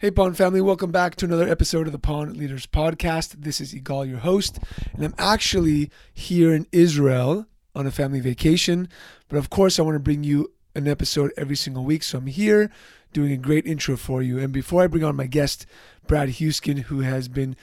Hey, 0.00 0.10
Pawn 0.10 0.32
family, 0.32 0.62
welcome 0.62 0.90
back 0.90 1.14
to 1.16 1.26
another 1.26 1.46
episode 1.46 1.84
of 1.84 1.92
the 1.92 1.98
Pawn 1.98 2.32
Leaders 2.32 2.64
Podcast. 2.64 3.34
This 3.42 3.60
is 3.60 3.74
Igal, 3.74 4.08
your 4.08 4.20
host, 4.20 4.58
and 4.94 5.04
I'm 5.04 5.14
actually 5.18 5.90
here 6.14 6.54
in 6.54 6.66
Israel 6.72 7.46
on 7.74 7.86
a 7.86 7.90
family 7.90 8.20
vacation. 8.20 8.88
But 9.28 9.36
of 9.36 9.50
course, 9.50 9.78
I 9.78 9.82
want 9.82 9.96
to 9.96 10.00
bring 10.00 10.24
you 10.24 10.52
an 10.74 10.88
episode 10.88 11.32
every 11.36 11.54
single 11.54 11.84
week. 11.84 12.02
So 12.02 12.16
I'm 12.16 12.28
here 12.28 12.70
doing 13.12 13.30
a 13.30 13.36
great 13.36 13.66
intro 13.66 13.98
for 13.98 14.22
you. 14.22 14.38
And 14.38 14.54
before 14.54 14.82
I 14.82 14.86
bring 14.86 15.04
on 15.04 15.16
my 15.16 15.26
guest, 15.26 15.66
Brad 16.06 16.30
Huisken, 16.30 16.84
who 16.84 17.00
has 17.00 17.28
been 17.28 17.54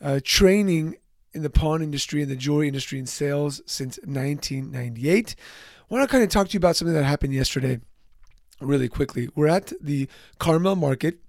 uh, 0.00 0.18
training 0.24 0.96
in 1.34 1.42
the 1.42 1.50
pawn 1.50 1.82
industry 1.82 2.20
and 2.20 2.28
the 2.28 2.34
jewelry 2.34 2.66
industry 2.66 2.98
in 2.98 3.06
sales 3.06 3.62
since 3.64 3.96
1998, 3.98 5.36
I 5.88 5.94
want 5.94 6.02
to 6.02 6.10
kind 6.10 6.24
of 6.24 6.30
talk 6.30 6.48
to 6.48 6.54
you 6.54 6.58
about 6.58 6.74
something 6.74 6.96
that 6.96 7.04
happened 7.04 7.32
yesterday 7.32 7.78
really 8.60 8.88
quickly. 8.88 9.28
We're 9.36 9.46
at 9.46 9.72
the 9.80 10.08
Carmel 10.40 10.74
Market 10.74 11.20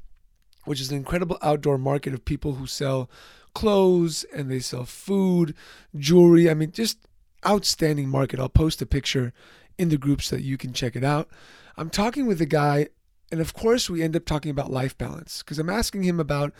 which 0.68 0.81
is 0.81 0.91
an 0.91 0.97
incredible 0.97 1.38
outdoor 1.41 1.77
market 1.77 2.14
of 2.14 2.25
people 2.25 2.54
who 2.55 2.68
sell 2.68 3.10
clothes 3.54 4.25
and 4.36 4.51
they 4.51 4.60
sell 4.60 4.86
food, 4.86 5.55
jewelry. 5.96 6.50
I 6.50 6.54
mean, 6.54 6.71
just 6.71 7.00
outstanding 7.46 8.10
market. 8.10 8.39
I'll 8.39 8.50
post 8.50 8.82
a 8.82 8.86
picture 8.86 9.33
in 9.77 9.89
the 9.89 9.97
group 9.97 10.21
so 10.21 10.36
that 10.36 10.43
you 10.43 10.57
can 10.57 10.74
check 10.74 10.96
it 10.96 11.04
out. 11.04 11.29
I'm 11.77 11.89
talking 11.89 12.25
with 12.25 12.41
a 12.41 12.46
guy, 12.46 12.88
and 13.32 13.39
of 13.39 13.54
course, 13.54 13.89
we 13.89 14.04
end 14.04 14.15
up 14.15 14.25
talking 14.25 14.51
about 14.51 14.71
life 14.71 14.97
balance 14.97 15.41
because 15.41 15.60
I'm 15.60 15.69
asking 15.69 16.04
him 16.04 16.19
about 16.19 16.54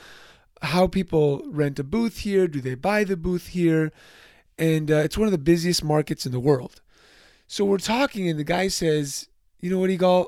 how 0.62 0.88
people 0.88 1.44
rent 1.48 1.80
a 1.80 1.84
booth 1.84 2.20
here, 2.20 2.48
do 2.48 2.62
they 2.62 2.76
buy 2.76 3.04
the 3.04 3.18
booth 3.18 3.48
here? 3.48 3.92
And 4.58 4.90
uh, 4.90 4.98
it's 4.98 5.18
one 5.18 5.28
of 5.28 5.32
the 5.32 5.38
busiest 5.38 5.84
markets 5.84 6.26
in 6.26 6.32
the 6.32 6.40
world. 6.40 6.82
So 7.48 7.64
we're 7.64 7.78
talking, 7.78 8.28
and 8.28 8.40
the 8.40 8.44
guy 8.44 8.68
says, 8.70 9.28
You 9.60 9.70
know 9.70 9.80
what, 9.80 9.90
Igal? 9.90 10.28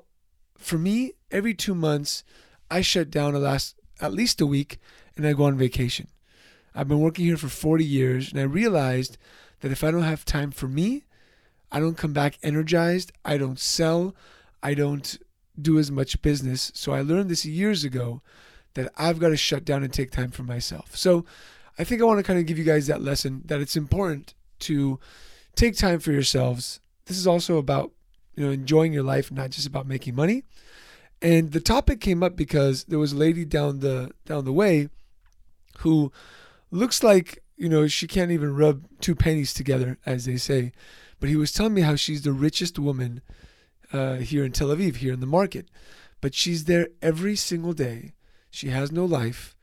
For 0.58 0.78
me, 0.78 1.14
every 1.32 1.54
two 1.54 1.74
months, 1.74 2.24
I 2.70 2.82
shut 2.82 3.10
down 3.10 3.34
the 3.34 3.40
last 3.40 3.79
at 4.00 4.14
least 4.14 4.42
a 4.42 4.46
week 4.46 4.80
and 5.16 5.26
I 5.26 5.34
go 5.34 5.46
on 5.46 5.58
vacation. 5.58 6.08
I've 6.74 6.88
been 6.88 7.02
working 7.02 7.26
here 7.26 7.38
for 7.38 7.50
40 7.50 7.84
years 7.84 8.32
and 8.32 8.40
I 8.40 8.44
realized 8.44 9.18
that 9.62 9.72
if 9.72 9.84
I 9.84 9.92
don't 9.92 10.04
have 10.04 10.26
time 10.26 10.52
for 10.52 10.68
me, 10.68 11.04
I 11.72 11.80
don't 11.80 11.98
come 11.98 12.14
back 12.14 12.38
energized, 12.42 13.12
I 13.26 13.38
don't 13.38 13.60
sell, 13.60 14.16
I 14.64 14.74
don't 14.74 15.18
do 15.62 15.78
as 15.78 15.92
much 15.92 16.22
business. 16.22 16.72
So 16.74 16.94
I 16.94 17.02
learned 17.02 17.30
this 17.30 17.46
years 17.46 17.84
ago 17.84 18.22
that 18.74 18.92
I've 18.98 19.20
got 19.20 19.30
to 19.30 19.38
shut 19.38 19.66
down 19.66 19.84
and 19.84 19.92
take 19.92 20.12
time 20.12 20.32
for 20.32 20.44
myself. 20.44 20.96
So 20.96 21.26
I 21.78 21.84
think 21.84 22.02
I 22.02 22.06
want 22.06 22.20
to 22.20 22.24
kind 22.24 22.40
of 22.40 22.46
give 22.46 22.58
you 22.58 22.64
guys 22.64 22.88
that 22.88 23.02
lesson 23.02 23.42
that 23.46 23.62
it's 23.62 23.76
important 23.76 24.34
to 24.60 25.00
take 25.56 25.76
time 25.76 26.00
for 26.00 26.12
yourselves. 26.12 26.80
This 27.06 27.18
is 27.18 27.28
also 27.28 27.58
about, 27.58 27.92
you 28.36 28.46
know, 28.46 28.52
enjoying 28.52 28.94
your 28.94 29.04
life, 29.04 29.32
not 29.32 29.50
just 29.50 29.68
about 29.68 29.88
making 29.88 30.16
money. 30.16 30.44
And 31.22 31.52
the 31.52 31.60
topic 31.60 32.00
came 32.00 32.24
up 32.24 32.36
because 32.36 32.86
there 32.86 33.00
was 33.00 33.12
a 33.12 33.18
lady 33.18 33.44
down 33.44 33.80
the 33.80 34.12
down 34.26 34.46
the 34.46 34.54
way 34.54 34.90
who 35.80 36.12
looks 36.72 37.04
like, 37.04 37.44
you 37.58 37.68
know, 37.68 37.88
she 37.88 38.08
can't 38.08 38.32
even 38.32 38.56
rub 38.56 38.86
two 39.02 39.16
pennies 39.16 39.54
together, 39.54 39.98
as 40.06 40.26
they 40.26 40.38
say. 40.38 40.72
But 41.20 41.30
he 41.30 41.36
was 41.36 41.52
telling 41.52 41.74
me 41.74 41.82
how 41.82 41.96
she's 41.96 42.22
the 42.22 42.32
richest 42.32 42.80
woman 42.80 43.22
uh, 43.92 44.16
here 44.16 44.46
in 44.46 44.54
Tel 44.54 44.70
Aviv, 44.70 44.98
here 44.98 45.14
in 45.14 45.20
the 45.20 45.26
market. 45.26 45.68
But 46.22 46.34
she's 46.34 46.66
there 46.66 46.88
every 47.02 47.36
single 47.36 47.74
day. 47.74 48.14
She 48.50 48.70
has 48.70 48.92
no 48.92 49.06
life. 49.06 49.56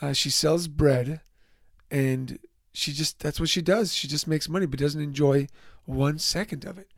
Uh, 0.00 0.12
she 0.12 0.30
sells 0.30 0.68
bread, 0.68 1.22
and 1.90 2.38
she 2.72 2.92
just 2.92 3.20
that's 3.20 3.40
what 3.40 3.48
she 3.48 3.62
does. 3.62 3.94
She 3.94 4.06
just 4.06 4.28
makes 4.28 4.48
money, 4.48 4.66
but 4.66 4.78
doesn't 4.78 5.00
enjoy 5.00 5.48
one 5.86 6.18
second 6.18 6.64
of 6.66 6.78
it 6.78 6.90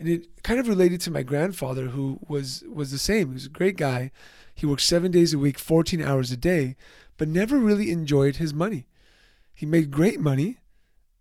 and 0.00 0.08
it 0.08 0.42
kind 0.42 0.58
of 0.58 0.66
related 0.66 1.00
to 1.02 1.10
my 1.10 1.22
grandfather 1.22 1.88
who 1.88 2.18
was 2.26 2.64
was 2.72 2.90
the 2.90 2.98
same. 2.98 3.28
He 3.28 3.34
was 3.34 3.46
a 3.46 3.50
great 3.50 3.76
guy. 3.76 4.10
He 4.54 4.66
worked 4.66 4.82
seven 4.82 5.12
days 5.12 5.32
a 5.32 5.38
week 5.38 5.58
14 5.58 6.02
hours 6.02 6.32
a 6.32 6.36
day 6.36 6.74
but 7.18 7.28
never 7.28 7.58
really 7.58 7.90
enjoyed 7.90 8.36
his 8.36 8.54
money. 8.54 8.86
He 9.54 9.66
made 9.66 9.90
great 9.90 10.18
money 10.18 10.58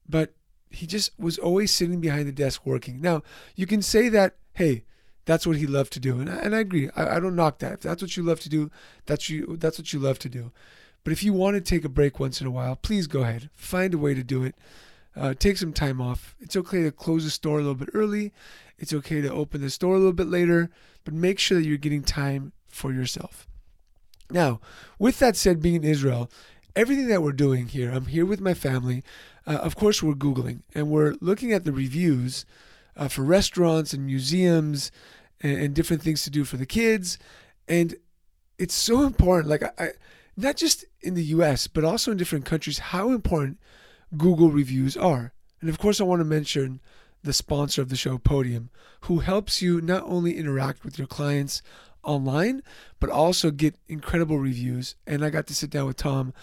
but 0.07 0.33
he 0.71 0.87
just 0.87 1.11
was 1.19 1.37
always 1.37 1.71
sitting 1.71 1.99
behind 1.99 2.27
the 2.27 2.31
desk 2.31 2.65
working. 2.65 3.01
Now 3.01 3.21
you 3.55 3.67
can 3.67 3.81
say 3.81 4.07
that 4.09 4.37
hey 4.53 4.85
that's 5.25 5.45
what 5.45 5.57
he 5.57 5.67
loved 5.67 5.93
to 5.93 5.99
do. 5.99 6.19
And 6.19 6.29
I, 6.29 6.37
and 6.37 6.55
I 6.55 6.59
agree. 6.59 6.89
I, 6.95 7.17
I 7.17 7.19
don't 7.19 7.35
knock 7.35 7.59
that. 7.59 7.73
If 7.73 7.79
that's 7.81 8.01
what 8.01 8.15
you 8.15 8.23
love 8.23 8.39
to 8.39 8.49
do 8.49 8.71
that's 9.05 9.29
you 9.29 9.57
that's 9.57 9.77
what 9.77 9.91
you 9.91 9.99
love 9.99 10.19
to 10.19 10.29
do. 10.29 10.53
But 11.03 11.11
if 11.11 11.21
you 11.21 11.33
want 11.33 11.55
to 11.55 11.61
take 11.61 11.83
a 11.83 11.89
break 11.89 12.17
once 12.17 12.39
in 12.39 12.47
a 12.47 12.51
while 12.51 12.77
please 12.77 13.07
go 13.07 13.23
ahead. 13.23 13.49
Find 13.55 13.93
a 13.93 13.97
way 13.97 14.13
to 14.13 14.23
do 14.23 14.45
it. 14.45 14.55
Uh, 15.15 15.33
take 15.33 15.57
some 15.57 15.73
time 15.73 15.99
off. 15.99 16.35
It's 16.39 16.55
okay 16.55 16.83
to 16.83 16.91
close 16.91 17.25
the 17.25 17.29
store 17.29 17.55
a 17.55 17.61
little 17.61 17.75
bit 17.75 17.89
early. 17.93 18.31
It's 18.79 18.93
okay 18.93 19.21
to 19.21 19.31
open 19.31 19.61
the 19.61 19.69
store 19.69 19.95
a 19.95 19.97
little 19.97 20.13
bit 20.13 20.27
later, 20.27 20.69
but 21.03 21.13
make 21.13 21.37
sure 21.37 21.59
that 21.59 21.67
you're 21.67 21.77
getting 21.77 22.03
time 22.03 22.53
for 22.67 22.93
yourself. 22.93 23.45
Now, 24.31 24.61
with 24.97 25.19
that 25.19 25.35
said, 25.35 25.61
being 25.61 25.75
in 25.75 25.83
Israel, 25.83 26.31
everything 26.75 27.07
that 27.07 27.21
we're 27.21 27.33
doing 27.33 27.67
here, 27.67 27.91
I'm 27.91 28.05
here 28.05 28.25
with 28.25 28.39
my 28.39 28.53
family. 28.53 29.03
Uh, 29.45 29.55
of 29.55 29.75
course, 29.75 30.01
we're 30.01 30.13
Googling 30.13 30.61
and 30.73 30.89
we're 30.89 31.15
looking 31.19 31.51
at 31.51 31.65
the 31.65 31.73
reviews 31.73 32.45
uh, 32.95 33.07
for 33.07 33.23
restaurants 33.23 33.93
and 33.93 34.05
museums 34.05 34.91
and, 35.41 35.59
and, 35.59 35.73
different 35.73 36.01
things 36.01 36.23
to 36.23 36.29
do 36.29 36.43
for 36.43 36.57
the 36.57 36.65
kids. 36.65 37.17
And 37.67 37.95
it's 38.57 38.73
so 38.73 39.03
important, 39.03 39.49
like, 39.49 39.63
I, 39.63 39.71
I, 39.77 39.89
not 40.35 40.57
just 40.57 40.85
in 41.01 41.15
the 41.15 41.23
US, 41.25 41.67
but 41.67 41.83
also 41.83 42.11
in 42.11 42.17
different 42.17 42.45
countries, 42.45 42.79
how 42.79 43.11
important 43.11 43.57
Google 44.17 44.49
reviews 44.49 44.95
are. 44.97 45.33
And 45.61 45.69
of 45.69 45.79
course, 45.79 45.99
I 45.99 46.05
want 46.05 46.19
to 46.19 46.25
mention 46.25 46.79
the 47.23 47.33
sponsor 47.33 47.81
of 47.81 47.89
the 47.89 47.95
show, 47.95 48.17
Podium, 48.17 48.69
who 49.01 49.19
helps 49.19 49.61
you 49.61 49.81
not 49.81 50.03
only 50.05 50.37
interact 50.37 50.83
with 50.83 50.97
your 50.97 51.07
clients 51.07 51.61
online, 52.03 52.61
but 52.99 53.09
also 53.09 53.51
get 53.51 53.75
incredible 53.87 54.39
reviews. 54.39 54.95
And 55.05 55.23
I 55.23 55.29
got 55.29 55.47
to 55.47 55.55
sit 55.55 55.69
down 55.69 55.87
with 55.87 55.97
Tom 55.97 56.33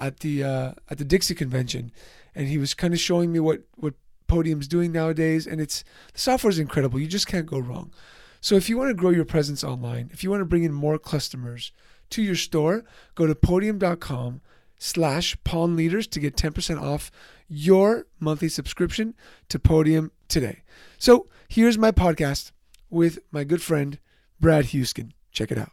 at 0.00 0.20
the 0.20 0.42
uh, 0.42 0.72
at 0.90 0.98
the 0.98 1.04
Dixie 1.04 1.34
convention, 1.34 1.92
and 2.34 2.48
he 2.48 2.58
was 2.58 2.74
kind 2.74 2.94
of 2.94 3.00
showing 3.00 3.32
me 3.32 3.40
what 3.40 3.62
what 3.76 3.94
Podium's 4.26 4.68
doing 4.68 4.92
nowadays. 4.92 5.46
And 5.46 5.60
it's 5.60 5.84
the 6.12 6.20
software 6.20 6.50
is 6.50 6.58
incredible. 6.58 6.98
You 6.98 7.06
just 7.06 7.26
can't 7.26 7.46
go 7.46 7.58
wrong. 7.58 7.92
So 8.40 8.56
if 8.56 8.68
you 8.68 8.76
want 8.76 8.90
to 8.90 8.94
grow 8.94 9.10
your 9.10 9.24
presence 9.24 9.62
online, 9.62 10.10
if 10.12 10.24
you 10.24 10.30
want 10.30 10.40
to 10.40 10.46
bring 10.46 10.64
in 10.64 10.72
more 10.72 10.98
customers 10.98 11.70
to 12.10 12.22
your 12.22 12.34
store, 12.34 12.84
go 13.14 13.26
to 13.26 13.34
podium.com 13.34 14.40
slash 14.82 15.36
pawn 15.44 15.76
leaders 15.76 16.08
to 16.08 16.18
get 16.18 16.36
10% 16.36 16.82
off 16.82 17.12
your 17.48 18.06
monthly 18.18 18.48
subscription 18.48 19.14
to 19.48 19.58
Podium 19.58 20.10
today. 20.26 20.62
So 20.98 21.28
here's 21.48 21.78
my 21.78 21.92
podcast 21.92 22.50
with 22.90 23.20
my 23.30 23.44
good 23.44 23.62
friend, 23.62 24.00
Brad 24.40 24.66
Huisken. 24.66 25.12
Check 25.30 25.52
it 25.52 25.58
out. 25.58 25.70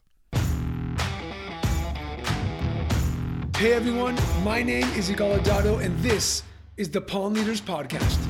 Hey 3.58 3.74
everyone, 3.74 4.16
my 4.44 4.62
name 4.62 4.88
is 4.94 5.09
Igal 5.09 5.40
Adado, 5.40 5.84
and 5.84 5.98
this 6.00 6.44
is 6.78 6.90
the 6.90 7.02
Pawn 7.02 7.34
Leaders 7.34 7.59
Podcast, 7.59 8.24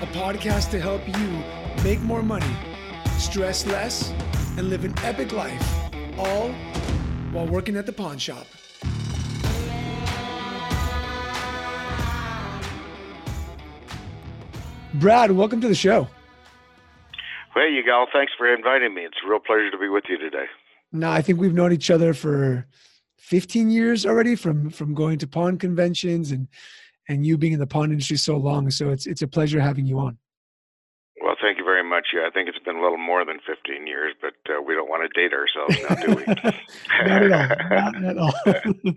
a 0.00 0.06
podcast 0.06 0.70
to 0.70 0.80
help 0.80 1.06
you 1.06 1.42
make 1.82 2.00
more 2.00 2.22
money, 2.22 2.56
stress 3.18 3.66
less, 3.66 4.10
and 4.56 4.70
live 4.70 4.84
an 4.84 4.94
epic 5.02 5.32
life, 5.32 5.90
all 6.16 6.50
while 7.32 7.46
working 7.46 7.76
at 7.76 7.84
the 7.84 7.92
pawn 7.92 8.16
shop. 8.16 8.46
Brad, 14.94 15.30
welcome 15.30 15.60
to 15.60 15.68
the 15.68 15.74
show. 15.74 16.08
Well, 17.54 17.64
Igal. 17.64 18.06
Thanks 18.12 18.32
for 18.36 18.52
inviting 18.52 18.94
me. 18.94 19.02
It's 19.02 19.16
a 19.24 19.28
real 19.28 19.38
pleasure 19.38 19.70
to 19.70 19.78
be 19.78 19.88
with 19.88 20.04
you 20.08 20.18
today. 20.18 20.46
No, 20.92 21.10
I 21.10 21.22
think 21.22 21.40
we've 21.40 21.54
known 21.54 21.72
each 21.72 21.90
other 21.90 22.12
for 22.12 22.66
15 23.18 23.70
years 23.70 24.04
already 24.04 24.34
from 24.34 24.70
from 24.70 24.94
going 24.94 25.18
to 25.18 25.26
pawn 25.26 25.58
conventions 25.58 26.32
and 26.32 26.48
and 27.08 27.24
you 27.24 27.38
being 27.38 27.52
in 27.52 27.60
the 27.60 27.66
pawn 27.66 27.92
industry 27.92 28.16
so 28.16 28.36
long. 28.36 28.70
So 28.70 28.90
it's 28.90 29.06
it's 29.06 29.22
a 29.22 29.28
pleasure 29.28 29.60
having 29.60 29.86
you 29.86 29.98
on. 29.98 30.18
Well, 31.22 31.36
thank 31.40 31.58
you 31.58 31.64
very 31.64 31.84
much. 31.84 32.08
Yeah, 32.14 32.26
I 32.26 32.30
think 32.30 32.48
it's 32.48 32.58
been 32.58 32.76
a 32.76 32.82
little 32.82 32.98
more 32.98 33.24
than 33.24 33.40
15 33.46 33.86
years, 33.86 34.14
but 34.20 34.34
uh, 34.48 34.62
we 34.62 34.74
don't 34.74 34.88
want 34.88 35.02
to 35.02 35.20
date 35.20 35.34
ourselves 35.34 35.76
now, 35.88 35.94
do 35.96 36.14
we? 36.14 36.24
Not 37.06 37.22
at 37.22 37.32
all. 37.32 37.92
Not 37.92 38.04
at 38.04 38.18
all. 38.18 38.34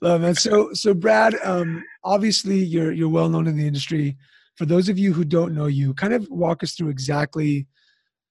Love 0.00 0.20
man. 0.20 0.34
So 0.34 0.72
so 0.74 0.94
Brad, 0.94 1.34
um, 1.42 1.82
obviously 2.04 2.58
you're 2.58 2.92
you're 2.92 3.08
well 3.08 3.28
known 3.28 3.46
in 3.46 3.56
the 3.56 3.66
industry 3.66 4.16
for 4.56 4.66
those 4.66 4.88
of 4.88 4.98
you 4.98 5.12
who 5.12 5.24
don't 5.24 5.54
know 5.54 5.66
you, 5.66 5.94
kind 5.94 6.12
of 6.12 6.26
walk 6.30 6.62
us 6.62 6.72
through 6.74 6.88
exactly 6.88 7.66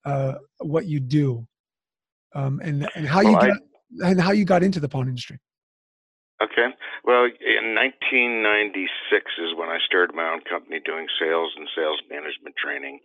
uh, 0.04 0.34
what 0.60 0.86
you 0.86 1.00
do 1.00 1.46
um, 2.34 2.60
and 2.62 2.88
and 2.94 3.06
how 3.06 3.22
well, 3.22 3.32
you 3.32 3.38
got 3.38 3.58
I, 4.04 4.10
and 4.10 4.20
how 4.20 4.32
you 4.32 4.44
got 4.44 4.62
into 4.62 4.80
the 4.80 4.88
pawn 4.88 5.08
industry. 5.08 5.38
Okay. 6.42 6.74
Well, 7.06 7.30
in 7.30 7.78
1996 7.78 8.90
is 9.38 9.54
when 9.54 9.70
I 9.70 9.78
started 9.86 10.18
my 10.18 10.28
own 10.28 10.42
company 10.42 10.82
doing 10.82 11.06
sales 11.14 11.54
and 11.56 11.68
sales 11.76 12.02
management 12.10 12.58
training. 12.58 12.98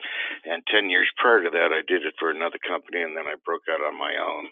And 0.49 0.65
10 0.65 0.89
years 0.89 1.07
prior 1.15 1.43
to 1.43 1.49
that, 1.53 1.69
I 1.69 1.85
did 1.85 2.03
it 2.09 2.17
for 2.17 2.31
another 2.31 2.57
company 2.67 3.05
and 3.05 3.15
then 3.15 3.29
I 3.29 3.37
broke 3.45 3.69
out 3.69 3.85
on 3.85 3.95
my 4.01 4.17
own 4.17 4.49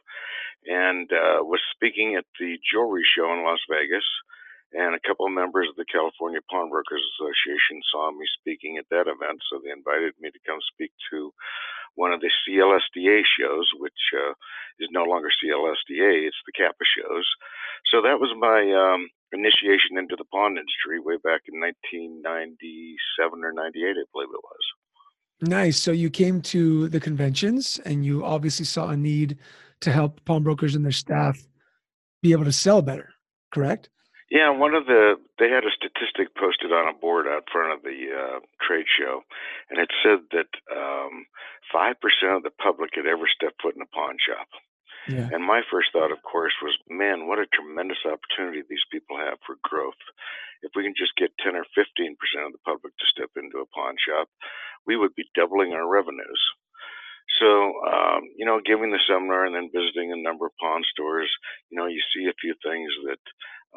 and 0.69 1.09
uh, 1.11 1.41
was 1.41 1.59
speaking 1.73 2.15
at 2.15 2.29
the 2.39 2.61
jewelry 2.61 3.03
show 3.17 3.33
in 3.33 3.43
Las 3.43 3.59
Vegas 3.65 4.05
and 4.73 4.95
a 4.95 5.03
couple 5.07 5.25
of 5.25 5.31
members 5.31 5.67
of 5.69 5.75
the 5.75 5.87
California 5.87 6.39
Pawnbrokers 6.49 7.03
Association 7.15 7.79
saw 7.91 8.11
me 8.11 8.25
speaking 8.39 8.77
at 8.77 8.89
that 8.91 9.07
event, 9.07 9.39
so 9.47 9.59
they 9.63 9.71
invited 9.71 10.13
me 10.19 10.31
to 10.31 10.45
come 10.45 10.59
speak 10.73 10.91
to 11.11 11.31
one 11.95 12.13
of 12.13 12.21
the 12.21 12.29
CLSDA 12.45 13.23
shows, 13.39 13.67
which 13.79 14.01
uh, 14.13 14.33
is 14.79 14.89
no 14.91 15.03
longer 15.03 15.29
CLSDA, 15.29 16.27
it's 16.27 16.37
the 16.45 16.53
Kappa 16.55 16.85
shows. 16.85 17.25
So 17.91 18.01
that 18.01 18.19
was 18.19 18.29
my 18.37 18.61
um, 18.75 19.09
initiation 19.33 19.97
into 19.97 20.15
the 20.15 20.25
pawn 20.25 20.57
industry 20.57 20.99
way 20.99 21.17
back 21.23 21.41
in 21.49 21.59
1997 21.59 23.43
or 23.43 23.51
98, 23.51 23.89
I 23.89 24.05
believe 24.13 24.29
it 24.29 24.43
was. 24.43 24.65
Nice. 25.41 25.77
So 25.77 25.91
you 25.91 26.09
came 26.09 26.41
to 26.53 26.87
the 26.89 26.99
conventions 26.99 27.79
and 27.85 28.05
you 28.05 28.25
obviously 28.25 28.65
saw 28.65 28.89
a 28.89 28.97
need 28.97 29.37
to 29.81 29.91
help 29.91 30.23
pawnbrokers 30.25 30.75
and 30.75 30.83
their 30.83 30.91
staff 30.91 31.39
be 32.21 32.31
able 32.31 32.45
to 32.45 32.51
sell 32.51 32.81
better, 32.81 33.09
correct? 33.51 33.89
Yeah, 34.29 34.51
one 34.51 34.75
of 34.75 34.85
the 34.85 35.15
they 35.39 35.47
had 35.47 35.63
a 35.63 35.71
statistic 35.71 36.35
posted 36.35 36.75
on 36.75 36.91
a 36.91 36.97
board 36.97 37.27
out 37.27 37.47
front 37.47 37.71
of 37.71 37.83
the 37.83 38.11
uh, 38.11 38.39
trade 38.59 38.85
show, 38.91 39.23
and 39.69 39.79
it 39.79 39.87
said 40.03 40.27
that 40.35 40.51
um, 40.67 41.25
five 41.71 41.95
um, 41.95 42.03
percent 42.03 42.35
of 42.35 42.43
the 42.43 42.51
public 42.59 42.91
had 42.95 43.07
ever 43.07 43.23
stepped 43.31 43.61
foot 43.61 43.75
in 43.75 43.81
a 43.81 43.95
pawn 43.95 44.19
shop. 44.19 44.47
Yeah. 45.07 45.31
And 45.31 45.39
my 45.39 45.63
first 45.71 45.95
thought, 45.95 46.11
of 46.11 46.19
course, 46.27 46.51
was, 46.59 46.75
man, 46.91 47.31
what 47.31 47.39
a 47.39 47.47
tremendous 47.47 48.03
opportunity 48.03 48.59
these 48.67 48.83
people 48.91 49.15
have 49.15 49.39
for 49.47 49.55
growth. 49.63 49.99
If 50.59 50.75
we 50.75 50.83
can 50.83 50.99
just 50.99 51.15
get 51.15 51.31
10 51.39 51.55
or 51.55 51.63
15 51.71 51.87
percent 52.19 52.51
of 52.51 52.51
the 52.51 52.67
public 52.67 52.91
to 52.99 53.07
step 53.07 53.31
into 53.39 53.63
a 53.63 53.71
pawn 53.71 53.95
shop, 53.95 54.27
we 54.83 54.99
would 54.99 55.15
be 55.15 55.31
doubling 55.35 55.71
our 55.71 55.87
revenues. 55.87 56.43
So, 57.39 57.71
um, 57.87 58.27
you 58.35 58.45
know, 58.45 58.59
giving 58.63 58.91
the 58.91 59.03
seminar 59.07 59.45
and 59.45 59.55
then 59.55 59.71
visiting 59.71 60.11
a 60.11 60.19
number 60.19 60.47
of 60.47 60.57
pawn 60.59 60.81
stores, 60.91 61.29
you 61.69 61.77
know, 61.77 61.85
you 61.85 62.01
see 62.11 62.25
a 62.25 62.39
few 62.41 62.55
things 62.63 62.89
that 63.05 63.19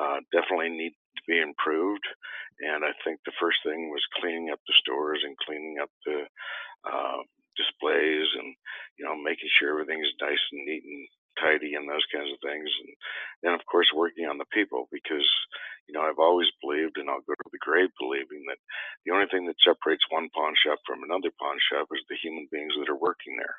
Uh, 0.00 0.20
definitely 0.32 0.70
need 0.70 0.94
to 1.16 1.22
be 1.28 1.40
improved. 1.40 2.06
And 2.64 2.84
I 2.84 2.92
think 3.04 3.20
the 3.24 3.36
first 3.40 3.58
thing 3.64 3.90
was 3.90 4.14
cleaning 4.20 4.48
up 4.50 4.60
the 4.66 4.74
stores 4.80 5.20
and 5.24 5.36
cleaning 5.44 5.76
up 5.82 5.90
the 6.06 6.24
uh, 6.88 7.20
displays 7.56 8.28
and, 8.40 8.56
you 8.96 9.04
know, 9.04 9.16
making 9.16 9.50
sure 9.58 9.70
everything 9.76 10.00
is 10.00 10.22
nice 10.22 10.40
and 10.52 10.64
neat 10.64 10.84
and 10.84 11.04
tidy 11.40 11.76
and 11.76 11.88
those 11.88 12.04
kinds 12.12 12.32
of 12.32 12.40
things. 12.40 12.68
And 12.84 12.90
then, 13.44 13.52
of 13.52 13.64
course, 13.68 13.88
working 13.92 14.24
on 14.24 14.38
the 14.40 14.48
people 14.56 14.88
because, 14.92 15.28
you 15.88 15.92
know, 15.92 16.04
I've 16.04 16.20
always 16.22 16.48
believed, 16.64 16.96
and 16.96 17.08
I'll 17.08 17.24
go 17.28 17.36
to 17.36 17.50
the 17.52 17.64
grave 17.64 17.92
believing 18.00 18.44
that 18.48 18.60
the 19.04 19.12
only 19.12 19.28
thing 19.28 19.44
that 19.48 19.60
separates 19.60 20.04
one 20.08 20.32
pawn 20.32 20.54
shop 20.56 20.80
from 20.88 21.04
another 21.04 21.32
pawn 21.36 21.58
shop 21.68 21.88
is 21.92 22.04
the 22.08 22.20
human 22.20 22.48
beings 22.52 22.72
that 22.80 22.88
are 22.88 23.00
working 23.00 23.36
there. 23.36 23.56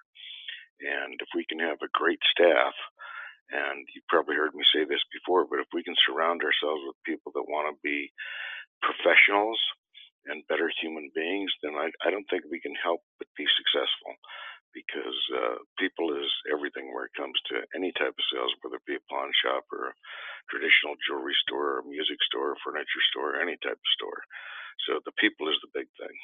And 0.81 1.13
if 1.21 1.29
we 1.37 1.45
can 1.45 1.61
have 1.61 1.77
a 1.81 1.93
great 1.93 2.21
staff, 2.33 2.73
and 3.51 3.83
you've 3.93 4.07
probably 4.07 4.35
heard 4.39 4.55
me 4.55 4.63
say 4.71 4.87
this 4.87 5.03
before, 5.11 5.45
but 5.45 5.59
if 5.59 5.67
we 5.75 5.83
can 5.83 5.95
surround 6.07 6.41
ourselves 6.41 6.81
with 6.87 6.95
people 7.05 7.35
that 7.35 7.51
want 7.51 7.67
to 7.67 7.75
be 7.83 8.09
professionals 8.81 9.59
and 10.25 10.47
better 10.47 10.71
human 10.81 11.11
beings, 11.13 11.51
then 11.61 11.75
I, 11.75 11.91
I 12.07 12.11
don't 12.11 12.25
think 12.31 12.47
we 12.47 12.63
can 12.63 12.75
help 12.79 13.01
but 13.19 13.27
be 13.37 13.45
successful 13.59 14.15
because 14.71 15.19
uh, 15.35 15.59
people 15.75 16.15
is 16.15 16.31
everything 16.47 16.95
where 16.95 17.05
it 17.11 17.17
comes 17.19 17.35
to 17.51 17.59
any 17.75 17.91
type 17.99 18.15
of 18.15 18.27
sales, 18.31 18.55
whether 18.63 18.79
it 18.79 18.87
be 18.87 18.95
a 18.95 19.07
pawn 19.11 19.27
shop 19.43 19.67
or 19.75 19.91
a 19.91 19.97
traditional 20.47 20.95
jewelry 21.03 21.35
store 21.43 21.83
or 21.83 21.83
music 21.83 22.17
store 22.23 22.55
or 22.55 22.63
furniture 22.63 23.03
store, 23.11 23.35
or 23.35 23.41
any 23.43 23.59
type 23.59 23.75
of 23.75 23.93
store. 23.99 24.21
The 25.05 25.11
people 25.19 25.47
is 25.49 25.55
the 25.61 25.79
big 25.79 25.87
thing. 25.99 26.15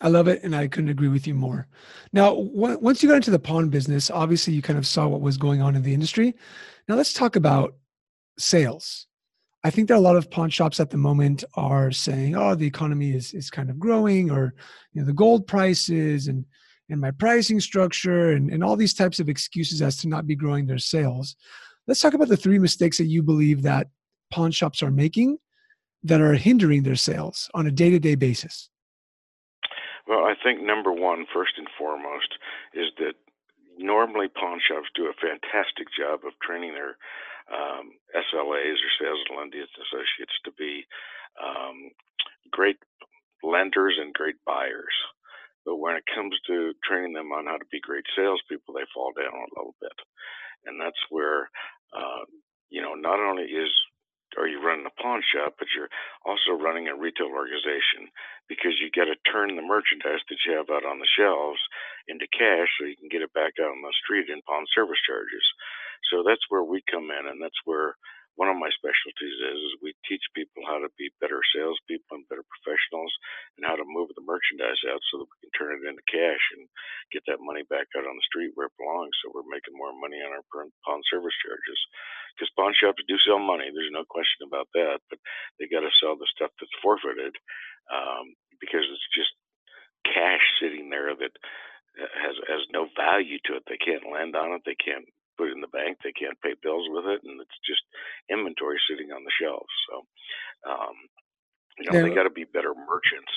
I 0.00 0.08
love 0.08 0.28
it, 0.28 0.42
and 0.42 0.56
I 0.56 0.66
couldn't 0.66 0.90
agree 0.90 1.08
with 1.08 1.26
you 1.26 1.34
more. 1.34 1.68
Now, 2.12 2.34
w- 2.34 2.78
once 2.78 3.02
you 3.02 3.08
got 3.08 3.16
into 3.16 3.30
the 3.30 3.38
pawn 3.38 3.68
business, 3.68 4.10
obviously 4.10 4.52
you 4.52 4.62
kind 4.62 4.78
of 4.78 4.86
saw 4.86 5.06
what 5.06 5.20
was 5.20 5.36
going 5.36 5.62
on 5.62 5.76
in 5.76 5.82
the 5.82 5.94
industry. 5.94 6.34
Now, 6.88 6.96
let's 6.96 7.12
talk 7.12 7.36
about 7.36 7.76
sales. 8.38 9.06
I 9.62 9.70
think 9.70 9.88
that 9.88 9.96
a 9.96 10.00
lot 10.00 10.16
of 10.16 10.30
pawn 10.30 10.50
shops 10.50 10.80
at 10.80 10.90
the 10.90 10.96
moment 10.96 11.44
are 11.54 11.90
saying, 11.90 12.36
"Oh, 12.36 12.54
the 12.54 12.66
economy 12.66 13.12
is 13.12 13.32
is 13.32 13.50
kind 13.50 13.70
of 13.70 13.78
growing," 13.78 14.30
or 14.30 14.54
you 14.92 15.00
know, 15.00 15.06
the 15.06 15.12
gold 15.12 15.46
prices 15.46 16.28
and 16.28 16.44
and 16.90 17.00
my 17.00 17.10
pricing 17.12 17.60
structure 17.60 18.32
and, 18.32 18.50
and 18.50 18.62
all 18.62 18.76
these 18.76 18.94
types 18.94 19.18
of 19.20 19.28
excuses 19.30 19.80
as 19.80 19.96
to 19.98 20.08
not 20.08 20.26
be 20.26 20.34
growing 20.34 20.66
their 20.66 20.78
sales. 20.78 21.34
Let's 21.86 22.00
talk 22.00 22.14
about 22.14 22.28
the 22.28 22.36
three 22.36 22.58
mistakes 22.58 22.98
that 22.98 23.06
you 23.06 23.22
believe 23.22 23.62
that 23.62 23.88
pawn 24.30 24.50
shops 24.50 24.82
are 24.82 24.90
making 24.90 25.38
that 26.04 26.20
are 26.20 26.34
hindering 26.34 26.82
their 26.82 26.96
sales 26.96 27.50
on 27.54 27.66
a 27.66 27.70
day-to-day 27.70 28.14
basis. 28.14 28.68
Well, 30.06 30.24
I 30.24 30.34
think 30.42 30.62
number 30.62 30.92
one, 30.92 31.24
first 31.32 31.52
and 31.56 31.68
foremost, 31.78 32.36
is 32.74 32.92
that 32.98 33.14
normally 33.78 34.28
pawn 34.28 34.60
shops 34.60 34.88
do 34.94 35.08
a 35.08 35.16
fantastic 35.20 35.88
job 35.96 36.20
of 36.26 36.38
training 36.40 36.74
their 36.74 36.96
um, 37.48 37.92
SLAs 38.14 38.78
or 38.84 38.92
sales 39.00 39.20
and 39.28 39.38
lending 39.38 39.64
associates 39.64 40.36
to 40.44 40.52
be 40.52 40.84
um, 41.40 41.90
great 42.50 42.76
lenders 43.42 43.96
and 44.00 44.12
great 44.12 44.36
buyers. 44.46 44.94
But 45.64 45.76
when 45.76 45.96
it 45.96 46.04
comes 46.14 46.36
to 46.46 46.74
training 46.84 47.14
them 47.14 47.32
on 47.32 47.46
how 47.46 47.56
to 47.56 47.72
be 47.72 47.80
great 47.80 48.04
salespeople, 48.14 48.74
they 48.74 48.84
fall 48.92 49.12
down 49.16 49.32
a 49.32 49.52
little 49.56 49.74
bit. 49.80 49.96
And 50.66 50.80
that's 50.80 51.00
where, 51.08 51.48
uh, 51.96 52.28
you 52.68 52.82
know, 52.82 52.94
not 52.94 53.18
only 53.20 53.44
is 53.44 53.72
are 54.38 54.48
you 54.48 54.60
running 54.62 54.86
a 54.86 54.94
pawn 55.02 55.22
shop, 55.22 55.56
but 55.58 55.68
you're 55.76 55.90
also 56.26 56.52
running 56.56 56.88
a 56.88 56.96
retail 56.96 57.30
organization 57.30 58.10
because 58.48 58.76
you 58.80 58.90
got 58.92 59.06
to 59.08 59.16
turn 59.30 59.54
the 59.56 59.64
merchandise 59.64 60.22
that 60.28 60.40
you 60.46 60.56
have 60.58 60.70
out 60.70 60.84
on 60.84 60.98
the 61.00 61.10
shelves 61.16 61.60
into 62.08 62.26
cash 62.34 62.68
so 62.76 62.86
you 62.86 62.98
can 62.98 63.08
get 63.12 63.22
it 63.24 63.32
back 63.32 63.54
out 63.62 63.72
on 63.72 63.82
the 63.82 63.94
street 64.04 64.28
in 64.28 64.42
pawn 64.44 64.66
service 64.74 65.00
charges. 65.06 65.44
So 66.12 66.22
that's 66.26 66.44
where 66.50 66.64
we 66.64 66.82
come 66.90 67.08
in, 67.10 67.24
and 67.30 67.40
that's 67.40 67.58
where 67.64 67.96
one 68.34 68.50
of 68.50 68.58
my 68.58 68.70
specialties 68.74 69.38
is, 69.38 69.58
is 69.60 69.84
we 69.84 69.94
teach 70.08 70.22
people 70.34 70.66
how 70.66 70.82
to 70.82 70.90
be 70.98 71.12
better 71.22 71.38
salespeople 71.54 72.18
and 72.18 72.26
better 72.32 72.42
professionals 72.48 73.12
and 73.58 73.66
how 73.68 73.78
to 73.78 73.86
move 73.86 74.10
the 74.16 74.26
merchandise 74.26 74.80
out 74.90 75.02
so 75.10 75.22
that 75.22 75.30
we 75.30 75.36
can 75.46 75.52
turn 75.54 75.72
it 75.78 75.86
into 75.86 76.02
cash 76.10 76.44
and 76.58 76.66
get 77.14 77.22
that 77.30 77.44
money 77.44 77.62
back 77.70 77.86
out 77.94 78.08
on 78.08 78.16
the 78.18 78.28
street 78.28 78.50
where 78.58 78.66
it 78.72 78.78
belongs 78.80 79.14
so 79.22 79.30
we're 79.30 79.46
making 79.52 79.76
more 79.78 79.94
money 79.94 80.18
on 80.18 80.34
our 80.34 80.44
pawn 80.50 81.02
service 81.12 81.36
charges. 81.46 81.80
Because 82.34 82.50
pawn 82.58 82.74
shops 82.74 83.02
do 83.06 83.14
sell 83.22 83.38
money, 83.38 83.70
there's 83.70 83.94
no 83.94 84.04
question 84.04 84.42
about 84.46 84.66
that, 84.74 84.98
but 85.08 85.22
they 85.58 85.70
got 85.70 85.86
to 85.86 85.94
sell 86.02 86.18
the 86.18 86.26
stuff 86.34 86.50
that's 86.58 86.82
forfeited 86.82 87.34
um, 87.94 88.34
because 88.58 88.82
it's 88.90 89.08
just 89.14 89.30
cash 90.02 90.42
sitting 90.60 90.90
there 90.90 91.14
that 91.14 91.32
has 91.96 92.34
has 92.48 92.66
no 92.72 92.90
value 92.98 93.38
to 93.46 93.56
it. 93.56 93.62
They 93.68 93.78
can't 93.78 94.10
lend 94.10 94.34
on 94.34 94.52
it. 94.52 94.62
They 94.66 94.74
can't 94.74 95.06
put 95.38 95.48
it 95.48 95.54
in 95.54 95.60
the 95.60 95.70
bank. 95.70 95.98
They 96.02 96.12
can't 96.12 96.40
pay 96.42 96.54
bills 96.62 96.86
with 96.90 97.06
it, 97.06 97.22
and 97.24 97.40
it's 97.40 97.58
just 97.66 97.82
inventory 98.30 98.78
sitting 98.88 99.12
on 99.12 99.22
the 99.24 99.34
shelves. 99.40 99.74
So, 99.90 99.94
um, 100.70 100.96
you 101.78 101.90
know, 101.90 101.98
yeah. 101.98 102.08
they 102.08 102.14
got 102.14 102.24
to 102.24 102.30
be 102.30 102.44
better 102.44 102.74
merchants. 102.74 103.32